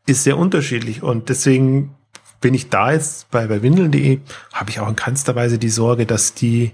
[0.07, 1.03] ist sehr unterschiedlich.
[1.03, 1.95] Und deswegen
[2.41, 4.21] bin ich da jetzt bei, bei Windeln.de,
[4.53, 6.73] habe ich auch in keinster Weise die Sorge, dass die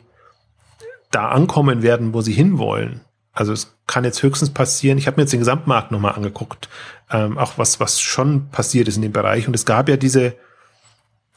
[1.10, 3.02] da ankommen werden, wo sie hinwollen.
[3.32, 4.98] Also es kann jetzt höchstens passieren.
[4.98, 6.68] Ich habe mir jetzt den Gesamtmarkt nochmal angeguckt,
[7.10, 9.46] ähm, auch was, was schon passiert ist in dem Bereich.
[9.46, 10.34] Und es gab ja diese,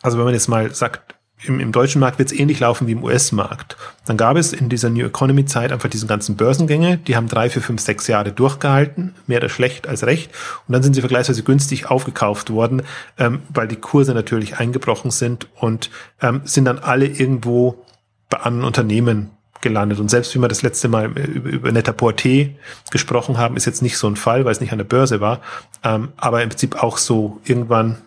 [0.01, 2.93] also wenn man jetzt mal sagt, im, im deutschen Markt wird es ähnlich laufen wie
[2.93, 3.77] im US-Markt.
[4.05, 7.61] Dann gab es in dieser New Economy-Zeit einfach diesen ganzen Börsengänge, die haben drei, vier,
[7.61, 10.31] fünf, sechs Jahre durchgehalten, mehr das schlecht als recht.
[10.67, 12.83] Und dann sind sie vergleichsweise günstig aufgekauft worden,
[13.17, 15.89] ähm, weil die Kurse natürlich eingebrochen sind und
[16.21, 17.83] ähm, sind dann alle irgendwo
[18.29, 19.31] bei anderen Unternehmen
[19.61, 19.99] gelandet.
[19.99, 22.49] Und selbst wie wir das letzte Mal über, über Net-a-Porter
[22.91, 25.41] gesprochen haben, ist jetzt nicht so ein Fall, weil es nicht an der Börse war,
[25.83, 27.97] ähm, aber im Prinzip auch so irgendwann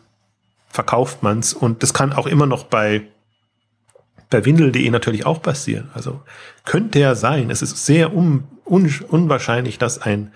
[0.71, 3.03] verkauft man's und das kann auch immer noch bei
[4.31, 5.91] bei Windel.de natürlich auch passieren.
[5.95, 6.21] Also
[6.65, 10.33] könnte ja sein, es ist sehr un, un, unwahrscheinlich, dass ein,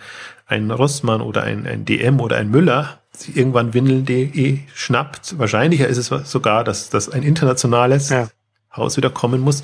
[0.47, 5.39] ein Rossmann oder ein, ein DM oder ein Müller sich irgendwann Windel.de schnappt.
[5.39, 8.29] Wahrscheinlicher ist es sogar, dass, dass ein internationales ja.
[8.75, 9.63] Haus wieder kommen muss.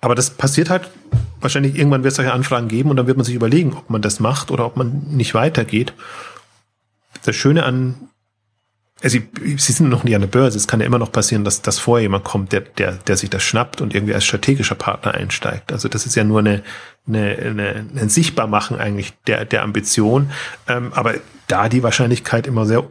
[0.00, 0.88] Aber das passiert halt,
[1.40, 4.02] wahrscheinlich irgendwann wird es solche Anfragen geben und dann wird man sich überlegen, ob man
[4.02, 5.92] das macht oder ob man nicht weitergeht.
[7.24, 8.08] Das Schöne an
[9.02, 10.58] also sie sind noch nie an der Börse.
[10.58, 13.30] Es kann ja immer noch passieren, dass, dass vorher jemand kommt, der, der, der sich
[13.30, 15.72] das schnappt und irgendwie als strategischer Partner einsteigt.
[15.72, 16.62] Also das ist ja nur eine,
[17.06, 20.30] eine, eine, ein Sichtbarmachen eigentlich der, der Ambition.
[20.66, 21.14] Ähm, aber
[21.46, 22.84] da die Wahrscheinlichkeit immer sehr,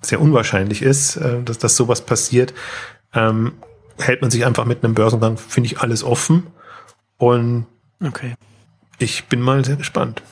[0.00, 2.54] sehr unwahrscheinlich ist, äh, dass, dass sowas passiert,
[3.12, 3.52] ähm,
[3.98, 6.46] hält man sich einfach mit einem Börsengang, finde ich, alles offen.
[7.18, 7.66] Und
[8.02, 8.34] okay.
[8.98, 10.22] ich bin mal sehr gespannt.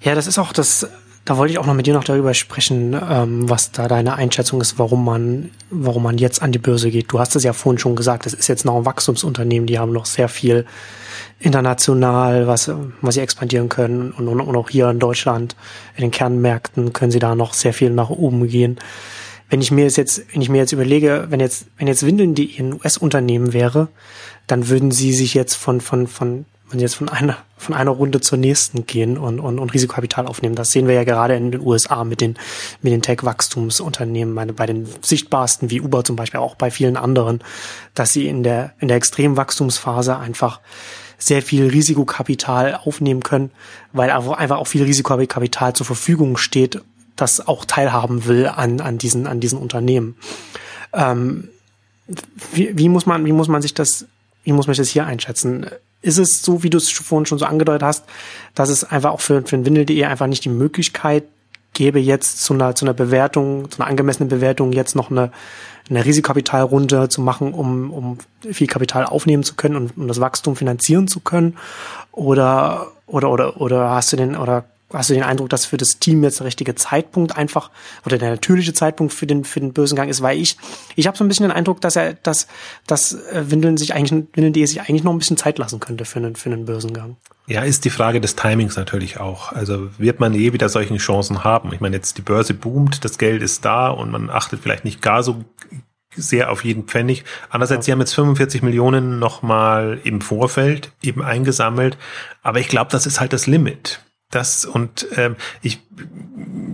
[0.00, 0.88] Ja, das ist auch das
[1.24, 4.60] da wollte ich auch noch mit dir noch darüber sprechen, ähm, was da deine Einschätzung
[4.60, 7.10] ist, warum man, warum man jetzt an die Börse geht.
[7.10, 9.92] Du hast es ja vorhin schon gesagt, es ist jetzt noch ein Wachstumsunternehmen, die haben
[9.92, 10.66] noch sehr viel
[11.38, 12.70] international, was,
[13.00, 15.56] was sie expandieren können und, und, und auch hier in Deutschland,
[15.96, 18.78] in den Kernmärkten können sie da noch sehr viel nach oben gehen.
[19.48, 22.58] Wenn ich mir jetzt, wenn ich mir jetzt überlege, wenn jetzt, wenn jetzt Windeln die
[22.58, 23.88] ein US-Unternehmen wäre,
[24.46, 26.44] dann würden sie sich jetzt von, von, von
[26.74, 30.56] wenn jetzt von einer, von einer Runde zur nächsten gehen und, und, und Risikokapital aufnehmen.
[30.56, 32.36] Das sehen wir ja gerade in den USA mit den,
[32.82, 37.42] mit den Tech-Wachstumsunternehmen, meine, bei den sichtbarsten wie Uber zum Beispiel, auch bei vielen anderen,
[37.94, 40.60] dass sie in der, in der extremen Wachstumsphase einfach
[41.16, 43.52] sehr viel Risikokapital aufnehmen können,
[43.92, 46.82] weil einfach auch viel Risikokapital zur Verfügung steht,
[47.14, 50.16] das auch teilhaben will an, an diesen, an diesen Unternehmen.
[50.92, 51.50] Ähm,
[52.52, 54.06] wie, wie muss man, wie muss man sich das,
[54.42, 55.66] wie muss man das hier einschätzen?
[56.04, 58.04] Ist es so, wie du es vorhin schon so angedeutet hast,
[58.54, 61.24] dass es einfach auch für, für Windel.de einfach nicht die Möglichkeit
[61.72, 65.32] gäbe jetzt zu einer, zu einer Bewertung, zu einer angemessenen Bewertung jetzt noch eine,
[65.90, 68.18] eine Risikokapitalrunde zu machen, um, um
[68.52, 71.56] viel Kapital aufnehmen zu können und um das Wachstum finanzieren zu können?
[72.12, 74.64] Oder, oder, oder, oder hast du den, oder
[74.94, 77.70] hast du den Eindruck, dass für das Team jetzt der richtige Zeitpunkt einfach
[78.06, 80.56] oder der natürliche Zeitpunkt für den für den Börsengang ist, weil ich
[80.96, 82.46] ich habe so ein bisschen den Eindruck, dass er dass
[82.86, 86.18] dass äh, Windeln sich eigentlich Windeln.de sich eigentlich noch ein bisschen Zeit lassen könnte für
[86.18, 87.16] einen für einen Börsengang.
[87.46, 89.52] Ja, ist die Frage des Timings natürlich auch.
[89.52, 91.72] Also wird man je wieder solche Chancen haben?
[91.74, 95.02] Ich meine, jetzt die Börse boomt, das Geld ist da und man achtet vielleicht nicht
[95.02, 95.44] gar so
[96.16, 97.24] sehr auf jeden Pfennig.
[97.50, 101.98] Andererseits, sie haben jetzt 45 Millionen nochmal im Vorfeld eben eingesammelt.
[102.42, 104.00] Aber ich glaube, das ist halt das Limit.
[104.34, 105.80] Das und ähm, ich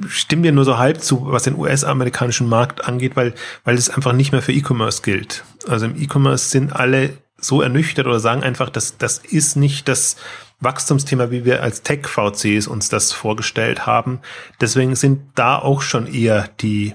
[0.09, 3.35] stimme dir nur so halb zu, was den US-amerikanischen Markt angeht, weil,
[3.65, 5.45] weil es einfach nicht mehr für E-Commerce gilt.
[5.69, 10.17] Also im E-Commerce sind alle so ernüchtert oder sagen einfach, dass das ist nicht das
[10.61, 14.21] Wachstumsthema, wie wir als Tech-VCs uns das vorgestellt haben.
[14.61, 16.95] Deswegen sind da auch schon eher die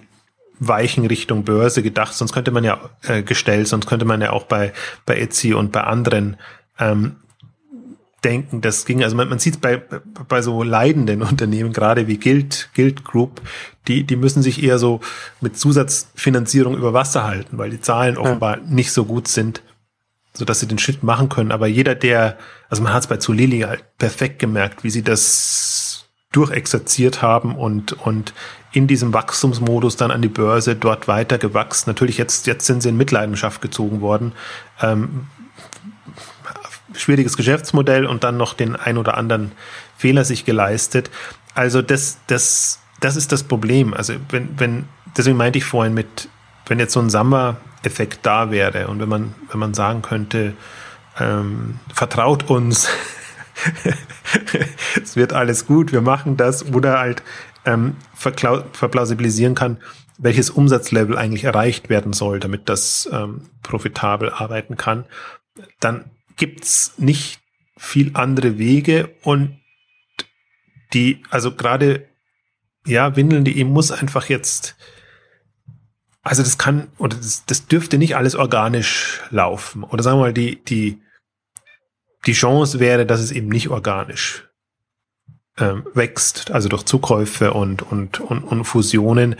[0.59, 2.13] Weichen Richtung Börse gedacht.
[2.13, 4.72] Sonst könnte man ja äh, gestellt, sonst könnte man ja auch bei,
[5.05, 6.38] bei Etsy und bei anderen
[6.80, 7.18] ähm,
[8.26, 9.78] denken, das ging, also man, man sieht bei,
[10.28, 13.42] bei so leidenden Unternehmen, gerade wie Guild, Guild Group,
[13.88, 15.00] die, die müssen sich eher so
[15.42, 18.64] mit Zusatzfinanzierung über Wasser halten, weil die Zahlen offenbar ja.
[18.68, 19.62] nicht so gut sind,
[20.34, 21.52] so dass sie den Schritt machen können.
[21.52, 26.08] Aber jeder, der, also man hat es bei Zulili halt perfekt gemerkt, wie sie das
[26.32, 28.34] durchexerziert haben und, und
[28.74, 31.90] in diesem Wachstumsmodus dann an die Börse dort weiter gewachsen.
[31.90, 34.34] Natürlich jetzt, jetzt sind sie in Mitleidenschaft gezogen worden.
[34.82, 35.28] Ähm,
[36.98, 39.52] schwieriges Geschäftsmodell und dann noch den ein oder anderen
[39.98, 41.10] Fehler sich geleistet.
[41.54, 43.93] Also das, das, das ist das Problem.
[43.93, 44.86] Also wenn, wenn,
[45.18, 46.30] deswegen meinte ich vorhin mit,
[46.68, 50.54] wenn jetzt so ein Samba-Effekt da wäre und wenn man, wenn man sagen könnte,
[51.20, 52.89] ähm, vertraut uns,
[55.02, 57.24] es wird alles gut, wir machen das, oder halt
[57.66, 59.78] ähm, verplausibilisieren kann,
[60.18, 65.06] welches Umsatzlevel eigentlich erreicht werden soll, damit das ähm, profitabel arbeiten kann,
[65.80, 66.06] dann
[66.36, 67.40] gibt's nicht
[67.78, 69.60] viel andere Wege und
[70.94, 72.08] die, also gerade,
[72.86, 74.76] ja, Windeln.de muss einfach jetzt,
[76.22, 79.84] also das kann, oder das, das dürfte nicht alles organisch laufen.
[79.84, 81.02] Oder sagen wir mal, die, die,
[82.26, 84.48] die Chance wäre, dass es eben nicht organisch
[85.58, 89.36] ähm, wächst, also durch Zukäufe und, und, und, und Fusionen.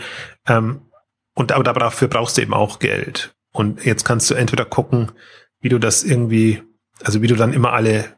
[0.46, 0.82] Ähm,
[1.34, 3.34] und aber dafür brauchst du eben auch Geld.
[3.52, 5.12] Und jetzt kannst du entweder gucken,
[5.60, 6.62] wie du das irgendwie
[7.02, 8.16] also wie du dann immer alle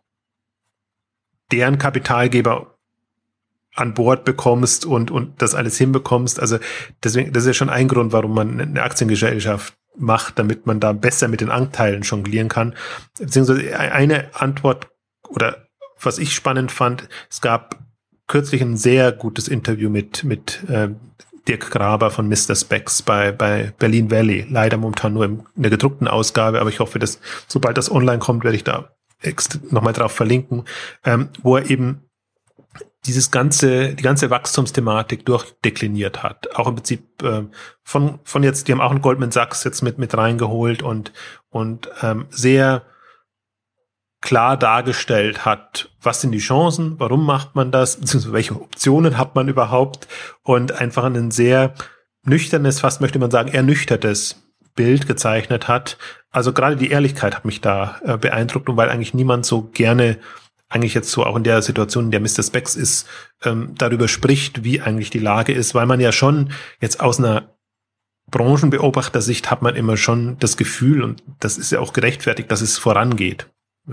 [1.51, 2.79] deren Kapitalgeber
[3.75, 6.41] an Bord bekommst und, und das alles hinbekommst.
[6.41, 6.59] Also
[7.03, 10.93] deswegen, das ist ja schon ein Grund, warum man eine Aktiengesellschaft macht, damit man da
[10.93, 12.75] besser mit den Anteilen jonglieren kann.
[13.19, 14.89] Beziehungsweise eine Antwort
[15.29, 15.69] oder
[16.01, 17.77] was ich spannend fand, es gab
[18.27, 20.91] kürzlich ein sehr gutes Interview mit, mit äh,
[21.49, 22.55] Dirk Graber von Mr.
[22.55, 24.47] Specs bei, bei Berlin Valley.
[24.49, 28.45] Leider momentan nur in der gedruckten Ausgabe, aber ich hoffe, dass sobald das online kommt,
[28.45, 28.91] werde ich da
[29.71, 30.65] nochmal drauf verlinken,
[31.05, 32.09] ähm, wo er eben
[33.07, 36.55] dieses ganze, die ganze Wachstumsthematik durchdekliniert hat.
[36.57, 37.45] Auch im Prinzip äh,
[37.83, 41.13] von, von jetzt, die haben auch einen Goldman Sachs jetzt mit, mit reingeholt und,
[41.49, 42.83] und ähm, sehr
[44.21, 49.35] klar dargestellt hat, was sind die Chancen, warum macht man das, beziehungsweise welche Optionen hat
[49.35, 50.09] man überhaupt
[50.43, 51.75] und einfach ein sehr
[52.25, 54.43] nüchternes, fast möchte man sagen, ernüchtertes
[54.75, 55.99] Bild gezeichnet hat.
[56.31, 60.19] Also gerade die Ehrlichkeit hat mich da äh, beeindruckt und weil eigentlich niemand so gerne
[60.69, 62.43] eigentlich jetzt so auch in der Situation, in der Mr.
[62.43, 63.09] Specs ist,
[63.43, 67.55] ähm, darüber spricht, wie eigentlich die Lage ist, weil man ja schon jetzt aus einer
[68.31, 72.77] Branchenbeobachtersicht hat man immer schon das Gefühl, und das ist ja auch gerechtfertigt, dass es
[72.77, 73.49] vorangeht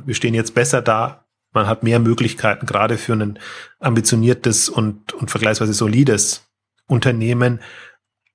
[0.06, 1.26] wir stehen jetzt besser da.
[1.54, 3.40] Man hat mehr Möglichkeiten, gerade für ein
[3.80, 6.48] ambitioniertes und, und vergleichsweise solides
[6.88, 7.62] Unternehmen.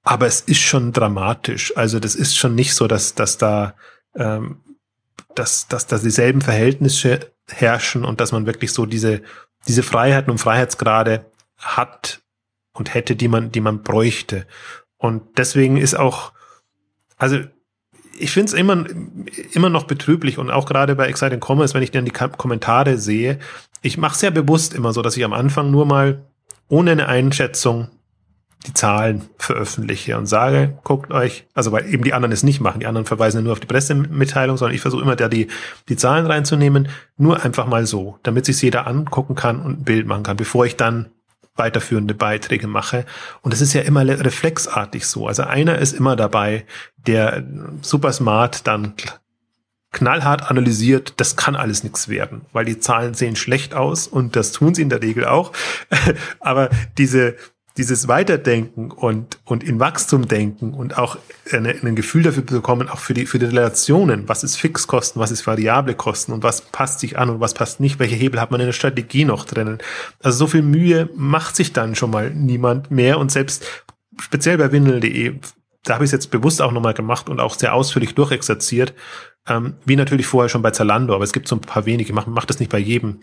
[0.03, 1.77] Aber es ist schon dramatisch.
[1.77, 3.75] Also das ist schon nicht so, dass, dass da,
[4.15, 4.63] ähm,
[5.35, 9.23] dass, dass da dieselben Verhältnisse herrschen und dass man wirklich so diese,
[9.69, 11.27] diese Freiheiten und Freiheitsgrade
[11.59, 12.23] hat
[12.73, 14.47] und hätte, die man, die man bräuchte.
[14.97, 16.33] Und deswegen ist auch,
[17.19, 17.41] also
[18.21, 18.85] ich finde es immer,
[19.53, 23.39] immer noch betrüblich und auch gerade bei Exciting Commerce, wenn ich dann die Kommentare sehe,
[23.83, 26.27] ich mache sehr bewusst immer so, dass ich am Anfang nur mal
[26.69, 27.89] ohne eine Einschätzung
[28.67, 32.81] die Zahlen veröffentliche und sage, guckt euch, also weil eben die anderen es nicht machen,
[32.81, 35.49] die anderen verweisen ja nur auf die Pressemitteilung, sondern ich versuche immer da die,
[35.89, 40.07] die Zahlen reinzunehmen, nur einfach mal so, damit sich jeder angucken kann und ein Bild
[40.07, 41.09] machen kann, bevor ich dann
[41.57, 43.05] weiterführende Beiträge mache.
[43.43, 45.27] Und es ist ja immer reflexartig so.
[45.27, 46.65] Also einer ist immer dabei,
[47.07, 47.45] der
[47.83, 48.95] super smart dann
[49.93, 54.53] knallhart analysiert, das kann alles nichts werden, weil die Zahlen sehen schlecht aus und das
[54.53, 55.53] tun sie in der Regel auch.
[56.41, 57.37] Aber diese,
[57.77, 61.19] dieses Weiterdenken und, und in Wachstum denken und auch
[61.53, 65.31] eine, ein Gefühl dafür bekommen, auch für die, für die Relationen, was ist Fixkosten, was
[65.31, 68.51] ist variable Kosten und was passt sich an und was passt nicht, welche Hebel hat
[68.51, 69.79] man in der Strategie noch drinnen.
[70.21, 73.65] Also so viel Mühe macht sich dann schon mal niemand mehr und selbst
[74.21, 75.35] speziell bei Windel.de,
[75.85, 78.95] da habe ich es jetzt bewusst auch nochmal gemacht und auch sehr ausführlich durchexerziert,
[79.49, 82.27] ähm, wie natürlich vorher schon bei Zalando, aber es gibt so ein paar wenige, macht
[82.27, 83.21] mach das nicht bei jedem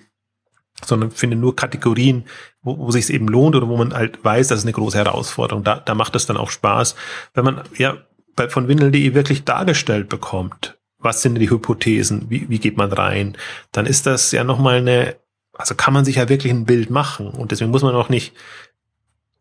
[0.86, 2.26] sondern finde nur Kategorien,
[2.62, 4.98] wo, wo sich es eben lohnt oder wo man halt weiß, das ist eine große
[4.98, 5.64] Herausforderung.
[5.64, 6.96] Da, da macht es dann auch Spaß,
[7.34, 7.98] wenn man ja
[8.36, 13.38] bei, von Windel.de wirklich dargestellt bekommt, was sind die Hypothesen, wie, wie geht man rein,
[13.72, 15.16] dann ist das ja nochmal eine,
[15.54, 18.34] also kann man sich ja wirklich ein Bild machen und deswegen muss man auch nicht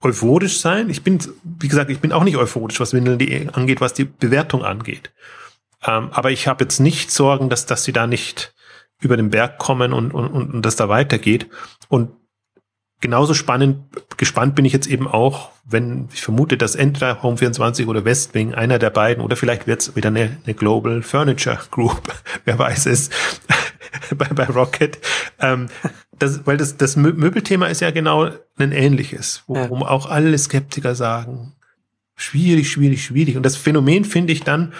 [0.00, 0.90] euphorisch sein.
[0.90, 4.64] Ich bin, wie gesagt, ich bin auch nicht euphorisch, was Windel.de angeht, was die Bewertung
[4.64, 5.12] angeht.
[5.84, 8.54] Ähm, aber ich habe jetzt nicht Sorgen, dass, dass sie da nicht
[9.00, 11.48] über den Berg kommen und, und, und das da weitergeht.
[11.88, 12.10] Und
[13.00, 13.84] genauso spannend,
[14.16, 18.78] gespannt bin ich jetzt eben auch, wenn ich vermute, dass entweder Home24 oder Westwing, einer
[18.78, 22.02] der beiden, oder vielleicht wird es wieder eine, eine Global Furniture Group,
[22.44, 23.10] wer weiß es,
[24.16, 24.98] bei, bei Rocket.
[25.40, 25.68] Ähm,
[26.18, 29.70] das, weil das, das Möbelthema ist ja genau ein ähnliches, wo, ja.
[29.70, 31.52] auch alle Skeptiker sagen,
[32.14, 33.36] schwierig, schwierig, schwierig.
[33.36, 34.72] Und das Phänomen finde ich dann,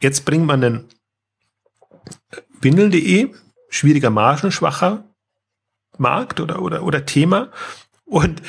[0.00, 0.84] jetzt bringt man einen
[2.60, 3.34] Windeln.de,
[3.72, 5.04] schwieriger margenschwacher
[5.98, 7.48] Markt oder, oder, oder Thema.
[8.04, 8.42] Und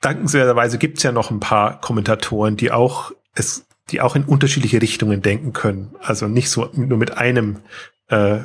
[0.00, 4.82] dankenswerterweise gibt es ja noch ein paar Kommentatoren, die auch es, die auch in unterschiedliche
[4.82, 5.94] Richtungen denken können.
[6.00, 7.60] Also nicht so nur mit einem
[8.08, 8.40] äh,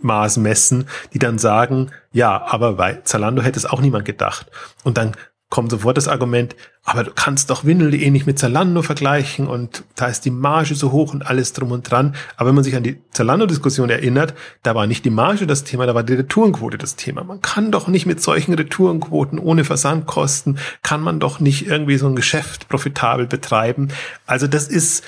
[0.00, 4.46] Maß messen, die dann sagen, ja, aber bei Zalando hätte es auch niemand gedacht.
[4.84, 5.16] Und dann
[5.52, 10.06] kommt sofort das Argument, aber du kannst doch Windel.de nicht mit Zalando vergleichen und da
[10.06, 12.14] ist die Marge so hoch und alles drum und dran.
[12.38, 14.32] Aber wenn man sich an die Zalando-Diskussion erinnert,
[14.62, 17.22] da war nicht die Marge das Thema, da war die Retourenquote das Thema.
[17.22, 22.06] Man kann doch nicht mit solchen Retourenquoten ohne Versandkosten, kann man doch nicht irgendwie so
[22.06, 23.88] ein Geschäft profitabel betreiben.
[24.24, 25.04] Also das ist,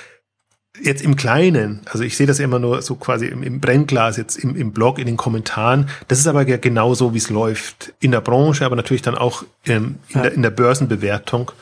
[0.81, 4.37] jetzt im Kleinen, also ich sehe das immer nur so quasi im, im Brennglas, jetzt
[4.37, 5.89] im, im Blog, in den Kommentaren.
[6.09, 9.17] Das ist aber ja genau so, wie es läuft in der Branche, aber natürlich dann
[9.17, 10.23] auch ähm, in, ja.
[10.23, 11.53] der, in der Börsenbewertung,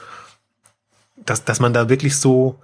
[1.16, 2.58] dass, dass man da wirklich so,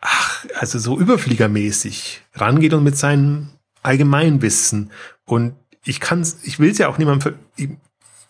[0.00, 3.50] ach, also so überfliegermäßig rangeht und mit seinem
[3.82, 4.92] Allgemeinwissen.
[5.24, 7.34] Und ich kann's, ich will es ja auch niemandem,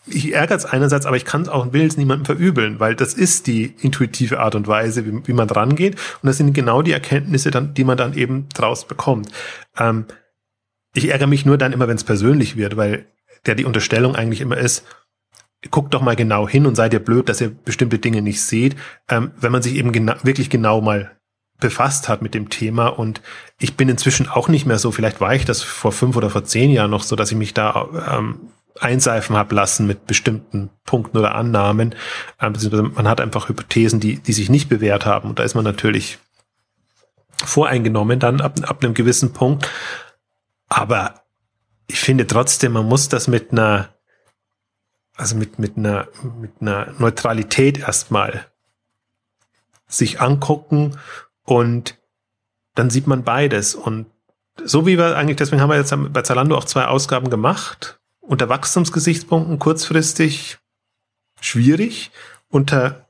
[0.05, 3.13] ich ärgere es einerseits, aber ich kann es auch will es niemandem verübeln, weil das
[3.13, 5.95] ist die intuitive Art und Weise, wie, wie man geht.
[5.95, 9.29] Und das sind genau die Erkenntnisse, dann, die man dann eben draus bekommt.
[9.77, 10.05] Ähm,
[10.93, 13.05] ich ärgere mich nur dann immer, wenn es persönlich wird, weil
[13.45, 14.85] der die Unterstellung eigentlich immer ist,
[15.71, 18.75] guckt doch mal genau hin und seid ihr blöd, dass ihr bestimmte Dinge nicht seht,
[19.09, 21.11] ähm, wenn man sich eben genau, wirklich genau mal
[21.59, 23.21] befasst hat mit dem Thema und
[23.59, 26.43] ich bin inzwischen auch nicht mehr so, vielleicht war ich das vor fünf oder vor
[26.43, 28.49] zehn Jahren noch so, dass ich mich da ähm,
[28.79, 31.95] einseifen habe lassen mit bestimmten Punkten oder Annahmen.
[32.41, 35.29] Ähm, man hat einfach Hypothesen, die, die sich nicht bewährt haben.
[35.29, 36.19] Und da ist man natürlich
[37.43, 39.69] voreingenommen dann ab, ab einem gewissen Punkt.
[40.69, 41.23] Aber
[41.87, 43.89] ich finde trotzdem, man muss das mit einer,
[45.15, 46.07] also mit, mit einer,
[46.39, 48.47] mit einer Neutralität erstmal
[49.87, 50.97] sich angucken
[51.43, 51.99] und
[52.75, 53.75] dann sieht man beides.
[53.75, 54.07] Und
[54.63, 58.49] so wie wir eigentlich, deswegen haben wir jetzt bei Zalando auch zwei Ausgaben gemacht, unter
[58.49, 60.57] Wachstumsgesichtspunkten kurzfristig
[61.39, 62.11] schwierig,
[62.49, 63.07] unter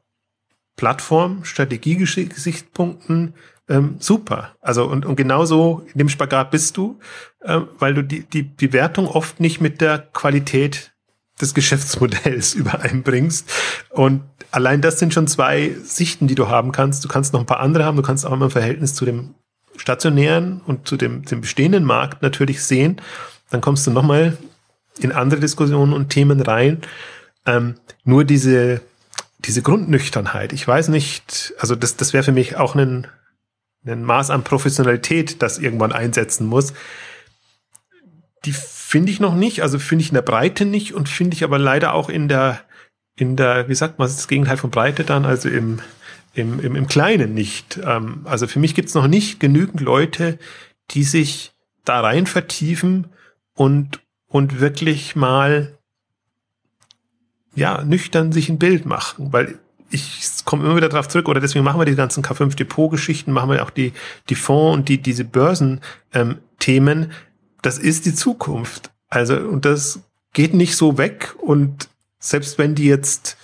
[0.76, 3.36] Plattform, Strategiegesichtspunkten
[3.70, 4.55] ähm, super.
[4.59, 6.99] Also und, und genauso in dem Spagat bist du,
[7.41, 10.93] äh, weil du die, die Bewertung oft nicht mit der Qualität
[11.39, 13.49] des Geschäftsmodells übereinbringst.
[13.89, 17.03] Und allein das sind schon zwei Sichten, die du haben kannst.
[17.03, 17.97] Du kannst noch ein paar andere haben.
[17.97, 19.36] Du kannst auch immer ein Verhältnis zu dem
[19.78, 23.01] stationären und zu dem, dem bestehenden Markt natürlich sehen.
[23.49, 24.38] Dann kommst du nochmal
[25.00, 26.82] in andere Diskussionen und Themen rein.
[27.46, 28.82] Ähm, nur diese,
[29.39, 30.54] diese Grundnüchternheit.
[30.54, 33.08] Ich weiß nicht, also das, das wäre für mich auch ein,
[33.86, 36.74] ein Maß an Professionalität, das irgendwann einsetzen muss.
[38.46, 41.44] Die finde ich noch nicht, also finde ich in der Breite nicht und finde ich
[41.44, 42.62] aber leider auch in der,
[43.16, 45.80] in der, wie sagt man, das Gegenteil von Breite dann, also im,
[46.34, 47.80] im, im, im Kleinen nicht.
[47.84, 50.38] Ähm, also für mich gibt es noch nicht genügend Leute,
[50.91, 51.54] die sich
[51.86, 53.08] da rein vertiefen
[53.56, 54.00] und,
[54.34, 55.78] und wirklich mal
[57.56, 59.60] ja nüchtern sich ein Bild machen, weil
[59.92, 63.32] ich komme immer wieder darauf zurück oder deswegen machen wir die ganzen K5 Depot Geschichten,
[63.32, 63.94] machen wir auch die
[64.30, 65.82] die Fonds und die diese Börsen
[66.14, 66.40] ähm.
[67.62, 68.90] Das ist die Zukunft.
[69.08, 70.00] Also und das
[70.34, 73.38] geht nicht so weg und selbst wenn die jetzt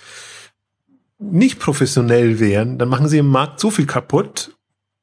[1.20, 4.56] nicht professionell wären, dann machen sie im Markt so viel kaputt,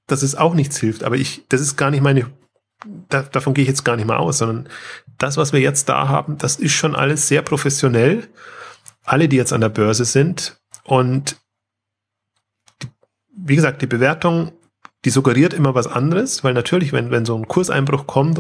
[0.08, 1.04] dass es auch nichts hilft.
[1.04, 2.26] Aber ich, das ist gar nicht meine
[3.10, 4.70] da, davon gehe ich jetzt gar nicht mal aus, sondern
[5.18, 8.28] das, was wir jetzt da haben, das ist schon alles sehr professionell.
[9.04, 11.38] Alle, die jetzt an der Börse sind, Und
[12.82, 12.88] die,
[13.36, 14.54] wie gesagt, die Bewertung,
[15.06, 18.40] die suggeriert immer was anderes, weil natürlich, wenn, wenn so ein Kurseinbruch kommt,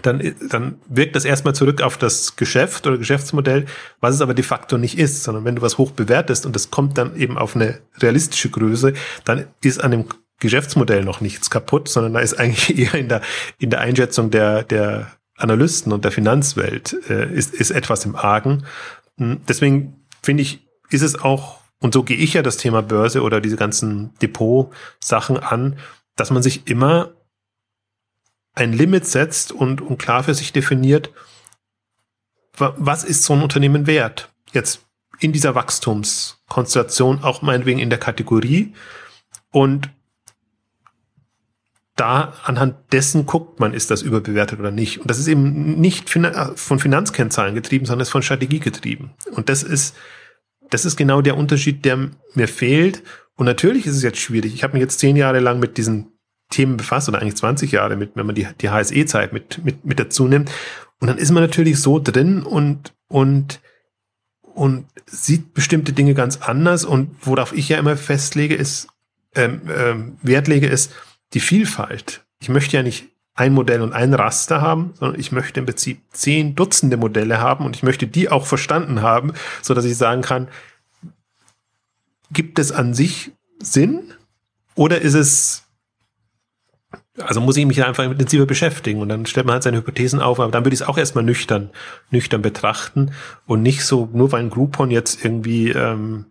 [0.00, 3.66] dann, dann wirkt das erstmal zurück auf das Geschäft oder Geschäftsmodell,
[4.00, 6.70] was es aber de facto nicht ist, sondern wenn du was hoch bewertest und es
[6.70, 8.94] kommt dann eben auf eine realistische Größe,
[9.24, 10.06] dann ist an dem
[10.42, 13.22] Geschäftsmodell noch nichts kaputt, sondern da ist eigentlich eher in der,
[13.58, 18.64] in der Einschätzung der, der Analysten und der Finanzwelt äh, ist, ist etwas im Argen.
[19.18, 23.22] Hm, deswegen finde ich, ist es auch, und so gehe ich ja das Thema Börse
[23.22, 25.78] oder diese ganzen Depot-Sachen an,
[26.16, 27.12] dass man sich immer
[28.54, 31.10] ein Limit setzt und, und klar für sich definiert,
[32.58, 34.30] was ist so ein Unternehmen wert?
[34.52, 34.82] Jetzt
[35.18, 38.74] in dieser Wachstumskonstellation, auch meinetwegen in der Kategorie.
[39.50, 39.90] Und
[42.02, 44.98] da anhand dessen guckt man, ist das überbewertet oder nicht.
[44.98, 49.12] Und das ist eben nicht von Finanzkennzahlen getrieben, sondern ist von Strategie getrieben.
[49.30, 49.94] Und das ist,
[50.68, 53.04] das ist genau der Unterschied, der mir fehlt.
[53.36, 54.52] Und natürlich ist es jetzt schwierig.
[54.52, 56.08] Ich habe mich jetzt zehn Jahre lang mit diesen
[56.50, 60.00] Themen befasst oder eigentlich 20 Jahre mit, wenn man die, die HSE-Zeit mit, mit, mit
[60.00, 60.50] dazu nimmt.
[60.98, 63.60] Und dann ist man natürlich so drin und, und,
[64.40, 66.84] und sieht bestimmte Dinge ganz anders.
[66.84, 68.88] Und worauf ich ja immer festlege, ist,
[69.36, 70.92] ähm, ähm, Wert lege, ist
[71.34, 72.24] die Vielfalt.
[72.40, 76.02] Ich möchte ja nicht ein Modell und ein Raster haben, sondern ich möchte im Prinzip
[76.12, 80.22] zehn Dutzende Modelle haben und ich möchte die auch verstanden haben, so dass ich sagen
[80.22, 80.48] kann,
[82.30, 84.12] gibt es an sich Sinn
[84.74, 85.62] oder ist es
[87.18, 90.40] also muss ich mich einfach intensiver beschäftigen und dann stellt man halt seine Hypothesen auf,
[90.40, 91.70] aber dann würde ich es auch erstmal nüchtern,
[92.10, 93.12] nüchtern betrachten
[93.46, 96.24] und nicht so, nur weil ein Groupon jetzt irgendwie ähm,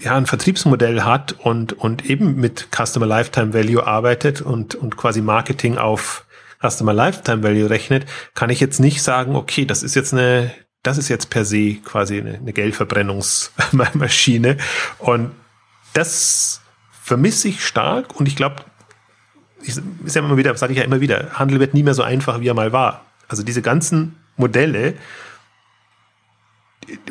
[0.00, 5.20] ja ein Vertriebsmodell hat und, und eben mit Customer Lifetime Value arbeitet und, und quasi
[5.20, 6.24] Marketing auf
[6.60, 10.98] Customer Lifetime Value rechnet, kann ich jetzt nicht sagen, okay, das ist jetzt eine, das
[10.98, 14.56] ist jetzt per se quasi eine, eine Geldverbrennungsmaschine
[14.98, 15.30] und
[15.94, 16.60] das
[17.02, 18.56] vermisse ich stark und ich glaube,
[19.62, 22.02] ich ist ja immer wieder, sage ich ja immer wieder, Handel wird nie mehr so
[22.02, 23.06] einfach, wie er mal war.
[23.26, 24.94] Also diese ganzen Modelle,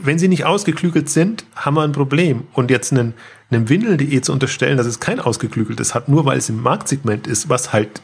[0.02, 2.48] wenn sie nicht ausgeklügelt sind, haben wir ein Problem.
[2.54, 3.14] Und jetzt einen,
[3.50, 7.50] einem Windel.de zu unterstellen, dass es kein ausgeklügeltes hat, nur weil es im Marktsegment ist,
[7.50, 8.02] was halt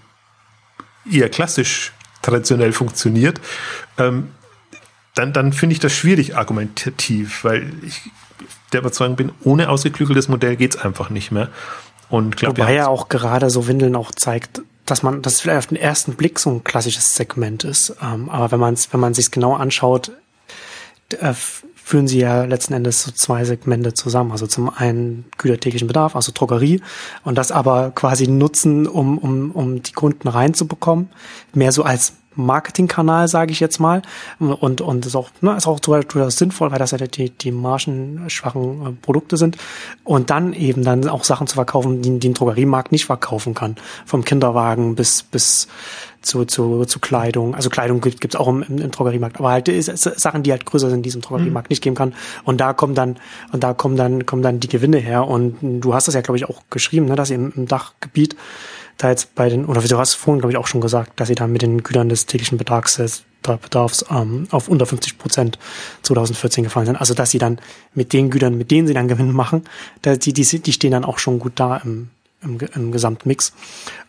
[1.10, 3.42] eher klassisch traditionell funktioniert,
[3.98, 4.30] ähm,
[5.16, 8.02] dann, dann finde ich das schwierig argumentativ, weil ich
[8.72, 11.50] der Überzeugung bin, ohne ausgeklügeltes Modell geht's einfach nicht mehr.
[12.10, 15.68] Und glaub, Wobei ja auch gerade so Windeln auch zeigt, dass man, das vielleicht auf
[15.68, 17.96] den ersten Blick so ein klassisches Segment ist.
[18.02, 20.12] Ähm, aber wenn man es, wenn man sich genau anschaut,
[21.22, 21.34] äh,
[21.84, 24.32] führen sie ja letzten Endes so zwei Segmente zusammen.
[24.32, 26.82] Also zum einen gütertäglichen Bedarf, also Drogerie,
[27.24, 31.10] und das aber quasi nutzen, um, um, um die Kunden reinzubekommen.
[31.54, 34.02] Mehr so als Marketingkanal, sage ich jetzt mal.
[34.40, 38.88] Und, und ist auch, ne, ist auch durchaus sinnvoll, weil das ja die, die margenschwachen
[38.88, 39.58] äh, Produkte sind.
[40.04, 43.76] Und dann eben dann auch Sachen zu verkaufen, die, die ein Drogeriemarkt nicht verkaufen kann.
[44.06, 45.68] Vom Kinderwagen bis, bis
[46.24, 47.54] zu, zu, zu Kleidung.
[47.54, 50.52] Also Kleidung gibt es auch im, im, im Drogeriemarkt, aber halt ist, ist Sachen, die
[50.52, 51.74] halt größer sind, die es im Drogeriemarkt mhm.
[51.74, 52.14] nicht geben kann.
[52.44, 53.18] Und da kommen dann,
[53.52, 55.28] und da kommen dann, kommen dann die Gewinne her.
[55.28, 58.36] Und du hast das ja, glaube ich, auch geschrieben, ne, dass ihr im, im Dachgebiet
[58.98, 61.36] da jetzt bei den, oder du hast vorhin, glaube ich, auch schon gesagt, dass sie
[61.36, 63.00] da mit den Gütern des täglichen Betrags,
[63.42, 65.60] Bedarfs ähm, auf unter 50 Prozent
[66.04, 66.96] 2014 gefallen sind.
[66.96, 67.60] Also dass sie dann
[67.94, 69.64] mit den Gütern, mit denen sie dann Gewinn machen,
[70.06, 72.10] die, die, die stehen dann auch schon gut da im,
[72.42, 73.54] im, im Gesamtmix.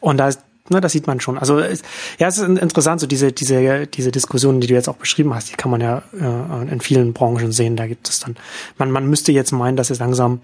[0.01, 1.37] Und da ist Ne, das sieht man schon.
[1.37, 5.35] Also ja, es ist interessant, so diese diese diese Diskussionen, die du jetzt auch beschrieben
[5.35, 7.77] hast, die kann man ja äh, in vielen Branchen sehen.
[7.77, 8.37] Da gibt es dann,
[8.79, 10.41] man man müsste jetzt meinen, dass es langsam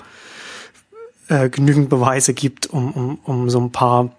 [1.29, 4.11] äh, genügend Beweise gibt, um um um so ein paar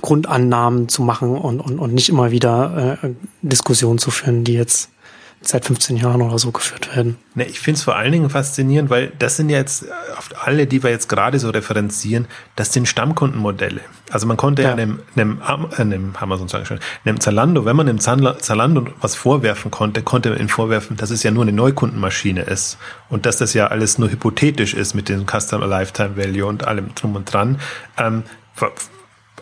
[0.00, 3.08] Grundannahmen zu machen und, und, und nicht immer wieder äh,
[3.42, 4.90] Diskussionen zu führen, die jetzt
[5.42, 7.16] seit 15 Jahren oder so geführt werden.
[7.34, 9.84] Ne, ich finde es vor allen Dingen faszinierend, weil das sind ja jetzt
[10.18, 12.26] oft alle, die wir jetzt gerade so referenzieren,
[12.56, 13.80] das sind Stammkundenmodelle.
[14.10, 17.76] Also man konnte ja, ja einem, einem, äh, einem Amazon sagen schon, einem Zalando, wenn
[17.76, 21.52] man einem Zalando was vorwerfen konnte, konnte man ihm vorwerfen, dass es ja nur eine
[21.52, 22.78] Neukundenmaschine ist
[23.08, 26.94] und dass das ja alles nur hypothetisch ist mit dem Customer Lifetime Value und allem
[26.94, 27.60] drum und dran.
[27.98, 28.24] Ähm,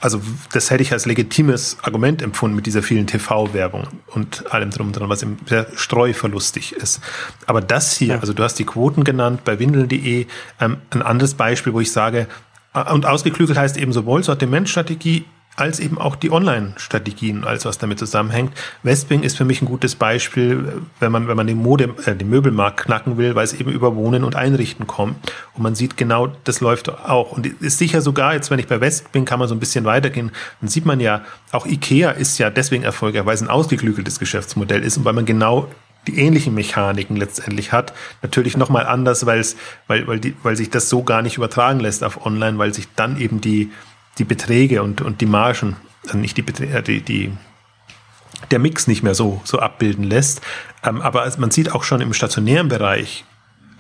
[0.00, 0.20] also
[0.52, 4.92] das hätte ich als legitimes Argument empfunden mit dieser vielen TV-Werbung und allem drum und
[4.94, 7.00] dran, was sehr streuverlustig ist.
[7.46, 8.20] Aber das hier, ja.
[8.20, 10.26] also du hast die Quoten genannt bei windeln.de,
[10.60, 12.26] ähm, ein anderes Beispiel, wo ich sage,
[12.74, 15.24] äh, und ausgeklügelt heißt eben sowohl Sortimentstrategie
[15.56, 18.52] als eben auch die Online-Strategien, alles was damit zusammenhängt.
[18.82, 22.28] Westwing ist für mich ein gutes Beispiel, wenn man, wenn man den Mode, äh, den
[22.28, 25.16] Möbelmarkt knacken will, weil es eben über Wohnen und Einrichten kommt.
[25.54, 27.32] Und man sieht genau, das läuft auch.
[27.32, 30.32] Und ist sicher sogar, jetzt wenn ich bei Westwing kann man so ein bisschen weitergehen,
[30.60, 34.82] dann sieht man ja, auch Ikea ist ja deswegen erfolgreich, weil es ein ausgeklügeltes Geschäftsmodell
[34.82, 35.68] ist und weil man genau
[36.06, 37.94] die ähnlichen Mechaniken letztendlich hat.
[38.22, 39.44] Natürlich nochmal anders, weil
[39.86, 42.88] weil, weil, die, weil sich das so gar nicht übertragen lässt auf online, weil sich
[42.94, 43.70] dann eben die,
[44.18, 47.32] die Beträge und, und die Margen, also nicht die Beträge, äh, die, die,
[48.50, 50.40] der Mix nicht mehr so, so abbilden lässt.
[50.82, 53.24] Ähm, aber man sieht auch schon im stationären Bereich,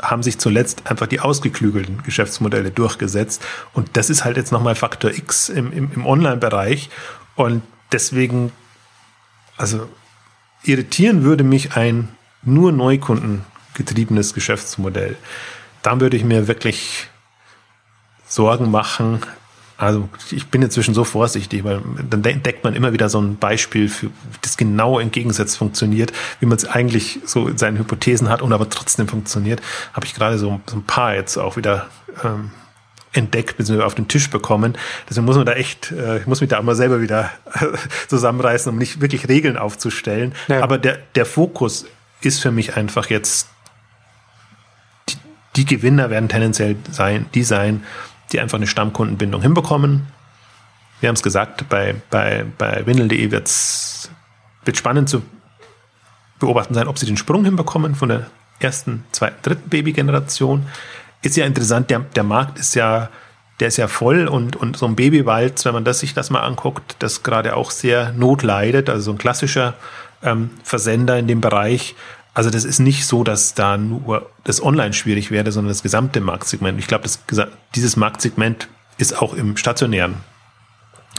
[0.00, 3.44] haben sich zuletzt einfach die ausgeklügelten Geschäftsmodelle durchgesetzt.
[3.72, 6.90] Und das ist halt jetzt nochmal Faktor X im, im, im Online-Bereich.
[7.36, 7.62] Und
[7.92, 8.52] deswegen,
[9.56, 9.88] also
[10.64, 12.08] irritieren würde mich ein
[12.42, 15.16] nur neukundengetriebenes Geschäftsmodell.
[15.82, 17.08] Da würde ich mir wirklich
[18.26, 19.20] Sorgen machen.
[19.76, 23.88] Also ich bin inzwischen so vorsichtig, weil dann entdeckt man immer wieder so ein Beispiel,
[23.88, 24.10] für
[24.40, 28.68] das genau entgegensetzt funktioniert, wie man es eigentlich so in seinen Hypothesen hat und aber
[28.68, 29.60] trotzdem funktioniert.
[29.92, 31.88] Habe ich gerade so, so, ein paar jetzt auch wieder
[32.22, 32.52] ähm,
[33.12, 33.82] entdeckt bzw.
[33.82, 34.76] auf den Tisch bekommen.
[35.08, 37.32] Deswegen muss man da echt, äh, ich muss mich da immer selber wieder
[38.08, 40.34] zusammenreißen, um nicht wirklich Regeln aufzustellen.
[40.46, 40.62] Ja.
[40.62, 41.86] Aber der, der Fokus
[42.20, 43.48] ist für mich einfach jetzt,
[45.08, 45.16] die,
[45.56, 47.82] die Gewinner werden tendenziell sein, die sein,
[48.34, 50.06] die einfach eine Stammkundenbindung hinbekommen.
[51.00, 54.10] Wir haben es gesagt, bei, bei, bei Windel.de wird es
[54.74, 55.22] spannend zu
[56.38, 58.26] beobachten sein, ob sie den Sprung hinbekommen von der
[58.60, 60.66] ersten, zweiten, dritten Babygeneration
[61.24, 63.08] ist ja interessant, der, der Markt ist ja,
[63.60, 66.40] der ist ja voll und, und so ein Babywald, wenn man das, sich das mal
[66.40, 69.74] anguckt, das gerade auch sehr Not leidet, also so ein klassischer
[70.22, 71.94] ähm, Versender in dem Bereich.
[72.34, 76.20] Also das ist nicht so, dass da nur das Online schwierig wäre, sondern das gesamte
[76.20, 76.80] Marktsegment.
[76.80, 77.08] Ich glaube,
[77.76, 78.68] dieses Marktsegment
[78.98, 80.16] ist auch im stationären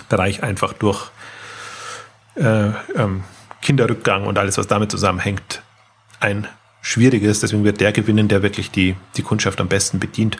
[0.09, 1.09] Bereich einfach durch
[2.35, 3.23] äh, ähm,
[3.61, 5.61] Kinderrückgang und alles, was damit zusammenhängt,
[6.19, 6.47] ein
[6.81, 7.39] schwieriges.
[7.39, 10.37] Deswegen wird der gewinnen, der wirklich die, die Kundschaft am besten bedient.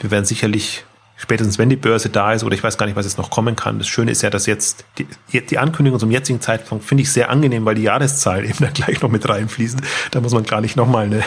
[0.00, 0.84] Wir werden sicherlich
[1.18, 3.56] spätestens, wenn die Börse da ist, oder ich weiß gar nicht, was jetzt noch kommen
[3.56, 3.78] kann.
[3.78, 5.06] Das Schöne ist ja, dass jetzt die,
[5.44, 9.02] die Ankündigung zum jetzigen Zeitpunkt finde ich sehr angenehm, weil die Jahreszahlen eben da gleich
[9.02, 9.82] noch mit reinfließen.
[10.12, 11.22] Da muss man gar nicht nochmal eine,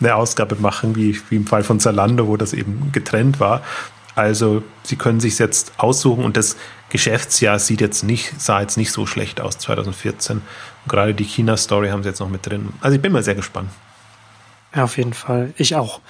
[0.00, 3.62] eine Ausgabe machen, wie, wie im Fall von Zalando, wo das eben getrennt war.
[4.14, 6.56] Also Sie können sich jetzt aussuchen und das
[6.90, 10.36] Geschäftsjahr sieht jetzt nicht, sah jetzt nicht so schlecht aus 2014.
[10.36, 10.42] Und
[10.86, 12.68] gerade die China-Story haben Sie jetzt noch mit drin.
[12.80, 13.70] Also ich bin mal sehr gespannt.
[14.74, 15.52] Ja, auf jeden Fall.
[15.56, 16.00] Ich auch.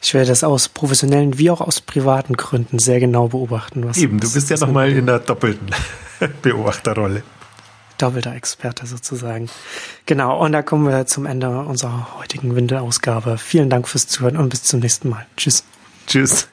[0.00, 3.84] Ich werde das aus professionellen wie auch aus privaten Gründen sehr genau beobachten.
[3.84, 5.70] Was Eben, du bist ja nochmal in der doppelten
[6.42, 7.22] Beobachterrolle.
[7.98, 9.48] Doppelter Experte sozusagen.
[10.06, 13.38] Genau, und da kommen wir zum Ende unserer heutigen Windelausgabe.
[13.38, 15.26] Vielen Dank fürs Zuhören und bis zum nächsten Mal.
[15.36, 15.64] Tschüss.
[16.06, 16.48] Tschüss.